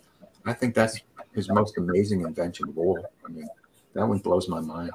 [0.47, 1.01] I think that's
[1.35, 3.05] his most amazing invention of all.
[3.27, 3.49] I mean,
[3.95, 4.93] that one blows my mind.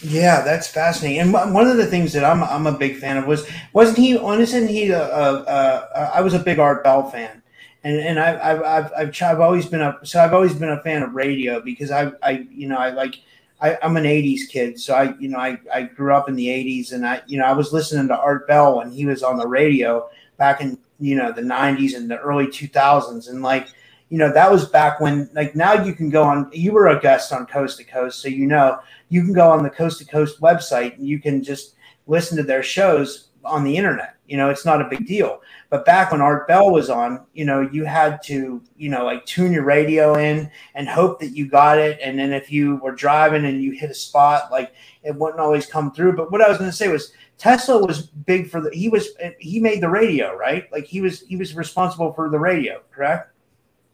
[0.00, 1.20] Yeah, that's fascinating.
[1.20, 4.16] And one of the things that I'm I'm a big fan of was wasn't he?
[4.16, 4.92] Wasn't he?
[4.92, 7.42] Uh, uh, I was a big Art Bell fan,
[7.82, 10.80] and and I, I've I've I've I've always been a so I've always been a
[10.82, 13.16] fan of radio because I I you know I like
[13.60, 16.46] I, am an '80s kid, so I you know I I grew up in the
[16.46, 19.36] '80s, and I you know I was listening to Art Bell when he was on
[19.36, 23.68] the radio back in you know the '90s and the early 2000s, and like
[24.10, 27.00] you know that was back when like now you can go on you were a
[27.00, 28.78] guest on coast to coast so you know
[29.08, 31.74] you can go on the coast to coast website and you can just
[32.06, 35.84] listen to their shows on the internet you know it's not a big deal but
[35.84, 39.52] back when art bell was on you know you had to you know like tune
[39.52, 43.44] your radio in and hope that you got it and then if you were driving
[43.44, 44.72] and you hit a spot like
[45.02, 48.02] it wouldn't always come through but what i was going to say was tesla was
[48.02, 49.08] big for the he was
[49.40, 53.32] he made the radio right like he was he was responsible for the radio correct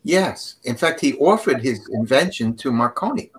[0.05, 0.57] Yes.
[0.64, 3.30] In fact, he offered his invention to Marconi,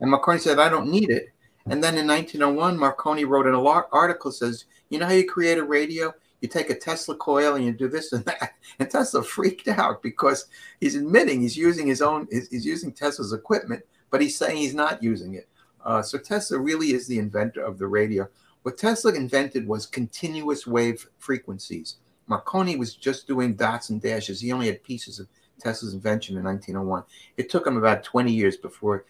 [0.00, 1.30] and Marconi said, "I don't need it."
[1.66, 3.54] And then in 1901, Marconi wrote an
[3.92, 6.14] article says, "You know how you create a radio?
[6.42, 10.02] You take a Tesla coil and you do this and that." And Tesla freaked out
[10.02, 10.46] because
[10.80, 15.02] he's admitting he's using his own, he's using Tesla's equipment, but he's saying he's not
[15.02, 15.48] using it.
[15.84, 18.28] Uh, so Tesla really is the inventor of the radio.
[18.62, 21.96] What Tesla invented was continuous wave frequencies.
[22.28, 24.40] Marconi was just doing dots and dashes.
[24.40, 25.28] He only had pieces of
[25.60, 27.04] Tesla's invention in 1901.
[27.36, 29.04] It took him about 20 years before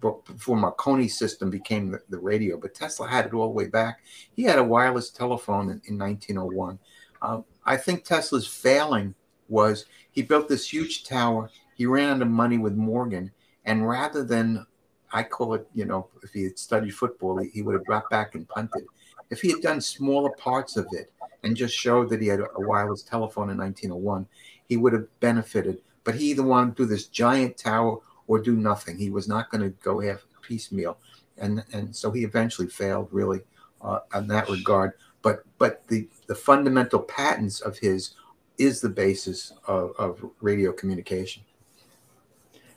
[0.00, 4.00] before Marconi's system became the, the, radio, but Tesla had it all the way back.
[4.34, 6.78] He had a wireless telephone in, in 1901.
[7.22, 9.14] Um, I think Tesla's failing
[9.48, 11.50] was he built this huge tower.
[11.74, 13.30] He ran out of money with Morgan,
[13.64, 14.66] and rather than
[15.12, 18.10] I call it, you know, if he had studied football, he, he would have dropped
[18.10, 18.84] back and punted.
[19.30, 21.12] If he had done smaller parts of it
[21.42, 24.26] and just showed that he had a, a wireless telephone in 1901,
[24.68, 25.80] he would have benefited.
[26.04, 27.98] But he either wanted to do this giant tower
[28.28, 28.96] or do nothing.
[28.96, 30.98] He was not going to go half piecemeal,
[31.38, 33.40] and and so he eventually failed really
[33.82, 34.92] uh, in that regard.
[35.22, 38.14] But but the the fundamental patents of his
[38.58, 41.42] is the basis of, of radio communication.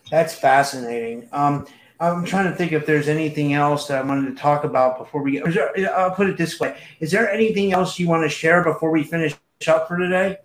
[0.10, 1.28] That's fascinating.
[1.32, 1.66] Um,
[1.99, 5.22] I'm trying to think if there's anything else that I wanted to talk about before
[5.22, 5.39] we.
[5.39, 8.91] There, I'll put it this way: Is there anything else you want to share before
[8.91, 9.36] we finish
[9.68, 10.38] up for today?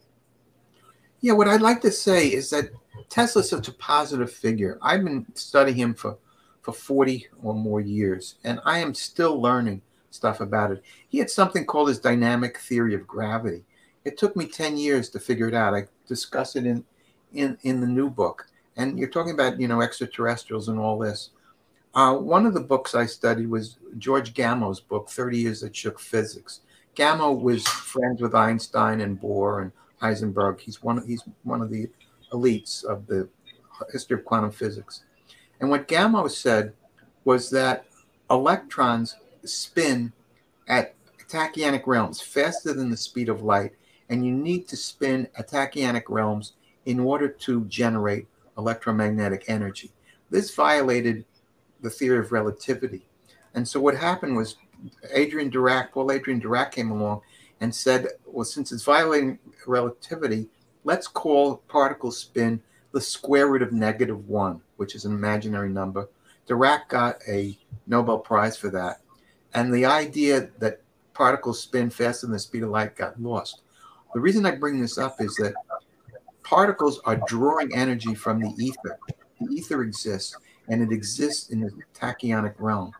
[1.20, 2.70] Yeah, what I'd like to say is that
[3.09, 4.78] Tesla's such a positive figure.
[4.82, 6.18] I've been studying him for,
[6.62, 10.82] for 40 or more years, and I am still learning stuff about it.
[11.09, 13.64] He had something called his dynamic theory of gravity.
[14.04, 15.74] It took me 10 years to figure it out.
[15.74, 16.84] I discuss it in,
[17.32, 18.46] in, in the new book.
[18.76, 21.30] And you're talking about, you know, extraterrestrials and all this.
[21.94, 25.98] Uh, one of the books I studied was George Gamow's book, 30 Years That Shook
[25.98, 26.61] Physics.
[26.94, 30.61] Gamow was friends with Einstein and Bohr and Heisenberg.
[30.61, 31.88] He's one, he's one of the
[32.32, 33.28] elites of the
[33.92, 35.04] history of quantum physics.
[35.60, 36.72] And what Gamow said
[37.24, 37.86] was that
[38.30, 40.12] electrons spin
[40.68, 40.94] at
[41.28, 43.72] tachyonic realms faster than the speed of light,
[44.08, 46.52] and you need to spin at tachyonic realms
[46.84, 49.90] in order to generate electromagnetic energy.
[50.30, 51.24] This violated
[51.80, 53.06] the theory of relativity.
[53.54, 54.56] And so what happened was
[55.16, 57.22] Adrien Dirac, Paul Adrien Dirac came along
[57.60, 60.48] and said, well, since it's violating relativity,
[60.87, 62.62] let's call particle spin
[62.93, 66.09] the square root of negative one, which is an imaginary number.
[66.49, 67.59] Dirac got a
[67.89, 69.01] Nobel Prize for that.
[69.53, 70.80] And the idea that
[71.12, 73.62] particles spin faster than the speed of light got lost.
[74.14, 75.55] The reason I bring this up is that
[76.45, 78.99] particles are drawing energy from the ether.
[79.41, 80.37] The ether exists,
[80.68, 82.93] and it exists in the tachyonic realm.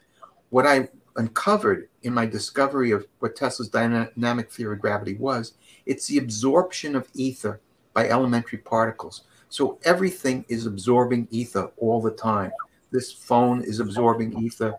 [0.51, 5.55] What I uncovered in my discovery of what Tesla's dynamic theory of gravity was,
[5.87, 7.61] it's the absorption of ether
[7.97, 9.23] by elementary particles.
[9.49, 12.53] So everything is absorbing ether all the time.
[12.93, 14.75] This phone is absorbing ether.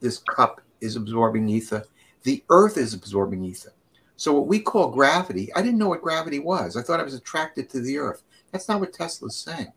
[0.00, 1.84] This cup is absorbing ether.
[2.24, 3.72] The earth is absorbing ether.
[4.16, 6.76] So what we call gravity, I didn't know what gravity was.
[6.76, 8.24] I thought I was attracted to the earth.
[8.50, 9.72] That's not what Tesla's saying.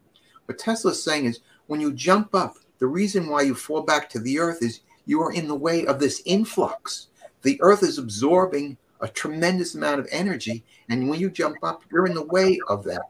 [0.46, 4.20] What Tesla's saying is when you jump up, the reason why you fall back to
[4.20, 7.10] the earth is you are in the way of this influx.
[7.44, 10.64] The earth is absorbing a tremendous amount of energy.
[10.90, 13.10] And when you jump up, you're in the way of that.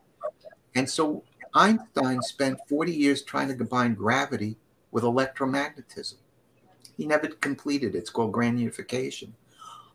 [0.75, 1.23] And so
[1.53, 4.57] Einstein spent 40 years trying to combine gravity
[4.91, 6.15] with electromagnetism.
[6.97, 7.99] He never completed it.
[7.99, 9.35] It's called grand unification.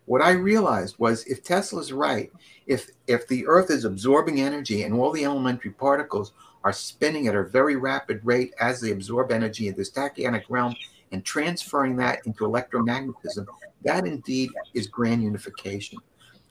[0.06, 2.32] What I realized was if Tesla's right,
[2.66, 6.32] if if the Earth is absorbing energy and all the elementary particles
[6.64, 10.74] are spinning at a very rapid rate as they absorb energy in this tachyonic realm
[11.12, 13.46] and transferring that into electromagnetism,
[13.82, 15.98] that indeed is grand unification.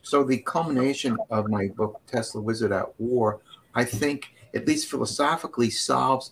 [0.01, 3.41] So the culmination of my book, Tesla Wizard at War,
[3.75, 6.31] I think, at least philosophically, solves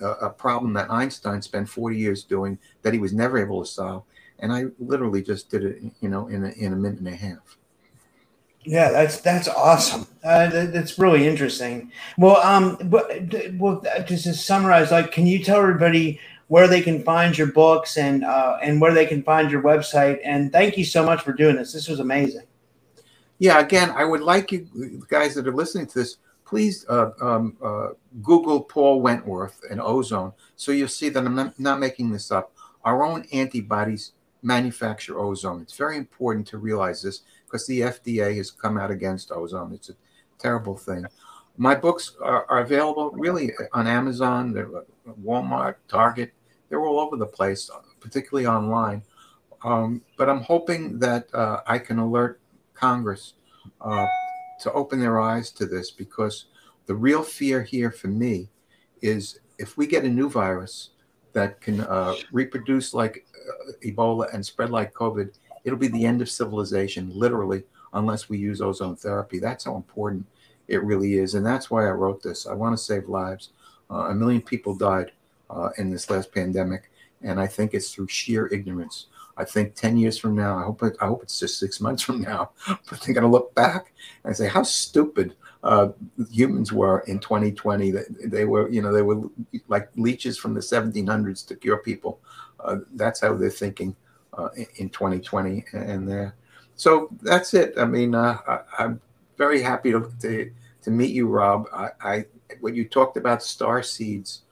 [0.00, 4.04] a, problem that Einstein spent 40 years doing that he was never able to solve.
[4.38, 7.14] And I literally just did it, you know, in a, in a minute and a
[7.14, 7.58] half.
[8.64, 10.06] Yeah, that's that's awesome.
[10.22, 11.92] Uh, that, that's really interesting.
[12.18, 13.10] Well, um, but
[13.54, 17.96] well, just to summarize, like, can you tell everybody where they can find your books
[17.96, 20.18] and uh, and where they can find your website?
[20.24, 21.72] And thank you so much for doing this.
[21.72, 22.46] This was amazing.
[23.38, 26.16] Yeah, again, I would like you guys that are listening to this
[26.50, 27.90] please uh, um, uh,
[28.22, 32.52] Google Paul Wentworth and ozone so you'll see that I'm not, making this up.
[32.84, 35.62] Our own antibodies manufacture ozone.
[35.62, 39.72] It's very important to realize this because the FDA has come out against ozone.
[39.72, 39.94] It's a
[40.38, 41.06] terrible thing.
[41.56, 44.52] My books are, are available really on Amazon,
[45.22, 46.32] Walmart, Target.
[46.70, 47.68] They're all over the place,
[48.00, 49.02] particularly online.
[49.62, 52.40] Um, but I'm hoping that uh, I can alert
[52.72, 53.34] Congress
[53.80, 54.06] uh,
[54.60, 56.46] to open their eyes to this because
[56.86, 58.48] the real fear here for me
[59.02, 60.90] is if we get a new virus
[61.32, 66.22] that can uh, reproduce like uh, Ebola and spread like COVID, it'll be the end
[66.22, 69.38] of civilization, literally, unless we use ozone therapy.
[69.38, 70.26] That's how important
[70.68, 71.34] it really is.
[71.34, 72.46] And that's why I wrote this.
[72.46, 73.50] I want to save lives.
[73.90, 75.12] Uh, a million people died
[75.50, 76.90] uh, in this last pandemic.
[77.22, 79.06] And I think it's through sheer ignorance.
[79.36, 82.02] I think 10 years from now, I hope it, I hope it's just six months
[82.02, 83.92] from now, but they're going to look back
[84.24, 85.88] and say how stupid uh,
[86.30, 87.90] humans were in 2020.
[87.90, 89.22] They, they, were, you know, they were
[89.68, 92.20] like leeches from the 1700s to cure people.
[92.58, 93.96] Uh, that's how they're thinking
[94.34, 96.34] uh, in 2020, and there.
[96.74, 97.74] So that's it.
[97.76, 99.00] I mean, uh, I, am
[99.36, 100.50] very happy to, to,
[100.82, 101.66] to meet you, Rob.
[101.72, 102.24] I, I
[102.60, 104.42] when you talked about star seeds,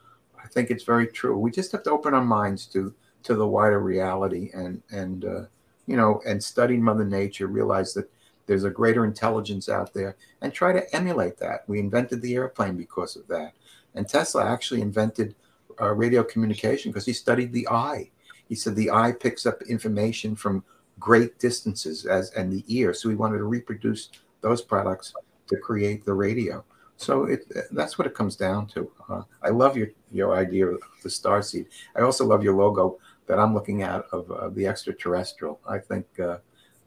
[0.49, 1.37] I think it's very true.
[1.37, 2.95] We just have to open our minds to
[3.25, 5.43] to the wider reality and and uh,
[5.87, 8.11] you know and study mother nature realize that
[8.47, 11.65] there's a greater intelligence out there and try to emulate that.
[11.67, 13.53] We invented the airplane because of that.
[13.95, 15.35] And tesla actually invented
[15.83, 18.11] uh, radio communication because he studied the eye.
[18.49, 20.65] He said the eye picks up information from
[20.99, 22.95] great distances as and the ear.
[22.95, 24.09] So he wanted to reproduce
[24.41, 25.13] those products
[25.49, 26.65] to create the radio
[26.99, 28.91] so it, that's what it comes down to.
[29.09, 31.67] Uh, I love your your idea of the star seed.
[31.97, 35.61] I also love your logo that I'm looking at of uh, the extraterrestrial.
[35.67, 36.39] I think, uh,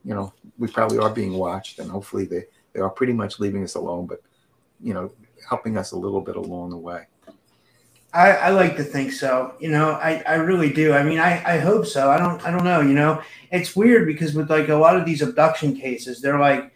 [0.03, 3.63] you know, we probably are being watched, and hopefully they, they are pretty much leaving
[3.63, 4.21] us alone, but,
[4.81, 5.11] you know,
[5.47, 7.05] helping us a little bit along the way.
[8.13, 9.53] I, I like to think so.
[9.59, 10.93] You know, I, I really do.
[10.93, 12.11] I mean, I, I hope so.
[12.11, 12.81] I don't I don't know.
[12.81, 16.73] You know, it's weird because with like a lot of these abduction cases, they're like,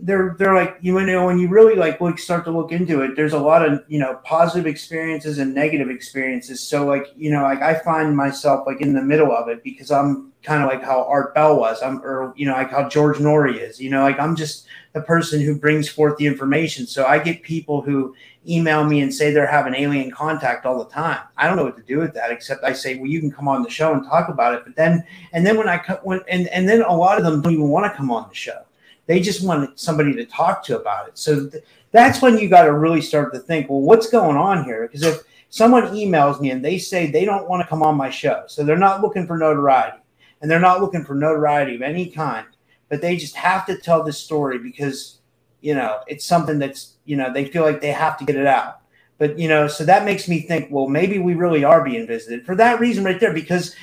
[0.00, 3.16] they're they're like you know when you really like look start to look into it
[3.16, 6.60] there's a lot of you know positive experiences and negative experiences.
[6.60, 9.90] So like you know like i find myself like in the middle of it because
[9.90, 11.82] i'm kind of like how art bell was.
[11.82, 15.00] I'm or you know like how george noory is you know like i'm just the
[15.02, 16.86] person who brings forth the information.
[16.86, 18.14] So i get people who
[18.48, 21.20] email me and say they're having alien contact all the time.
[21.36, 23.48] I don't know what to do with that except i say well you can come
[23.48, 24.62] on the show and talk about it.
[24.64, 27.42] But then and then when i cut when and, and then a lot of them
[27.42, 28.62] don't even want to come on the show
[29.08, 31.18] they just want somebody to talk to about it.
[31.18, 34.64] So th- that's when you got to really start to think, well, what's going on
[34.64, 34.86] here?
[34.86, 38.10] Because if someone emails me and they say they don't want to come on my
[38.10, 39.98] show, so they're not looking for notoriety
[40.40, 42.46] and they're not looking for notoriety of any kind,
[42.90, 45.18] but they just have to tell this story because,
[45.62, 48.46] you know, it's something that's, you know, they feel like they have to get it
[48.46, 48.82] out.
[49.16, 52.46] But, you know, so that makes me think, well, maybe we really are being visited
[52.46, 53.74] for that reason right there, because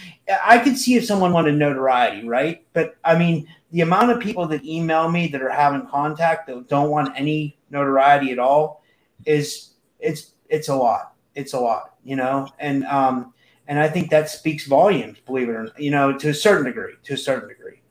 [0.45, 2.65] I could see if someone wanted notoriety, right?
[2.71, 6.69] But I mean, the amount of people that email me that are having contact that
[6.69, 8.81] don't want any notoriety at all
[9.25, 11.13] is it's it's a lot.
[11.35, 13.33] It's a lot, you know, and um
[13.67, 16.63] and I think that speaks volumes, believe it or not, you know, to a certain
[16.63, 17.81] degree, to a certain degree.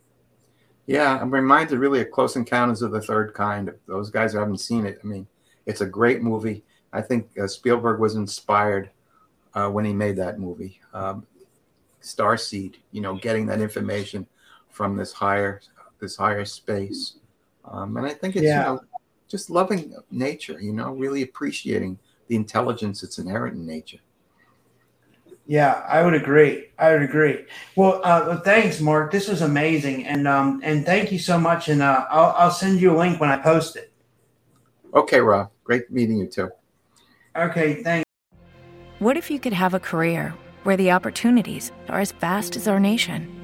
[0.87, 3.71] Yeah, I'm reminded really of Close Encounters of the Third Kind.
[3.87, 5.27] Those guys haven't seen it, I mean,
[5.67, 6.65] it's a great movie.
[6.95, 8.89] I think uh, Spielberg was inspired
[9.53, 10.81] uh, when he made that movie.
[10.95, 11.27] Um,
[12.03, 14.27] Starseed, you know, getting that information
[14.75, 15.61] from this higher
[16.05, 17.17] this higher space.
[17.65, 18.71] Um, and I think it's yeah.
[18.71, 18.81] you know,
[19.29, 21.99] just loving nature, you know, really appreciating
[22.29, 23.99] the intelligence that's inherent in nature.
[25.47, 26.71] Yeah, I would agree.
[26.79, 27.45] I would agree.
[27.77, 29.13] Well, uh, thanks, Marc.
[29.13, 31.69] This was amazing, and um, and thank you so much.
[31.69, 33.93] And uh, I'll I'll send you a link when I post it.
[34.95, 35.51] Okay, Rob.
[35.63, 36.51] Great meeting you too.
[37.37, 38.05] Okay, thanks.
[39.01, 42.81] What if you could have a career where the opportunities are as vast as our
[42.81, 43.44] nation?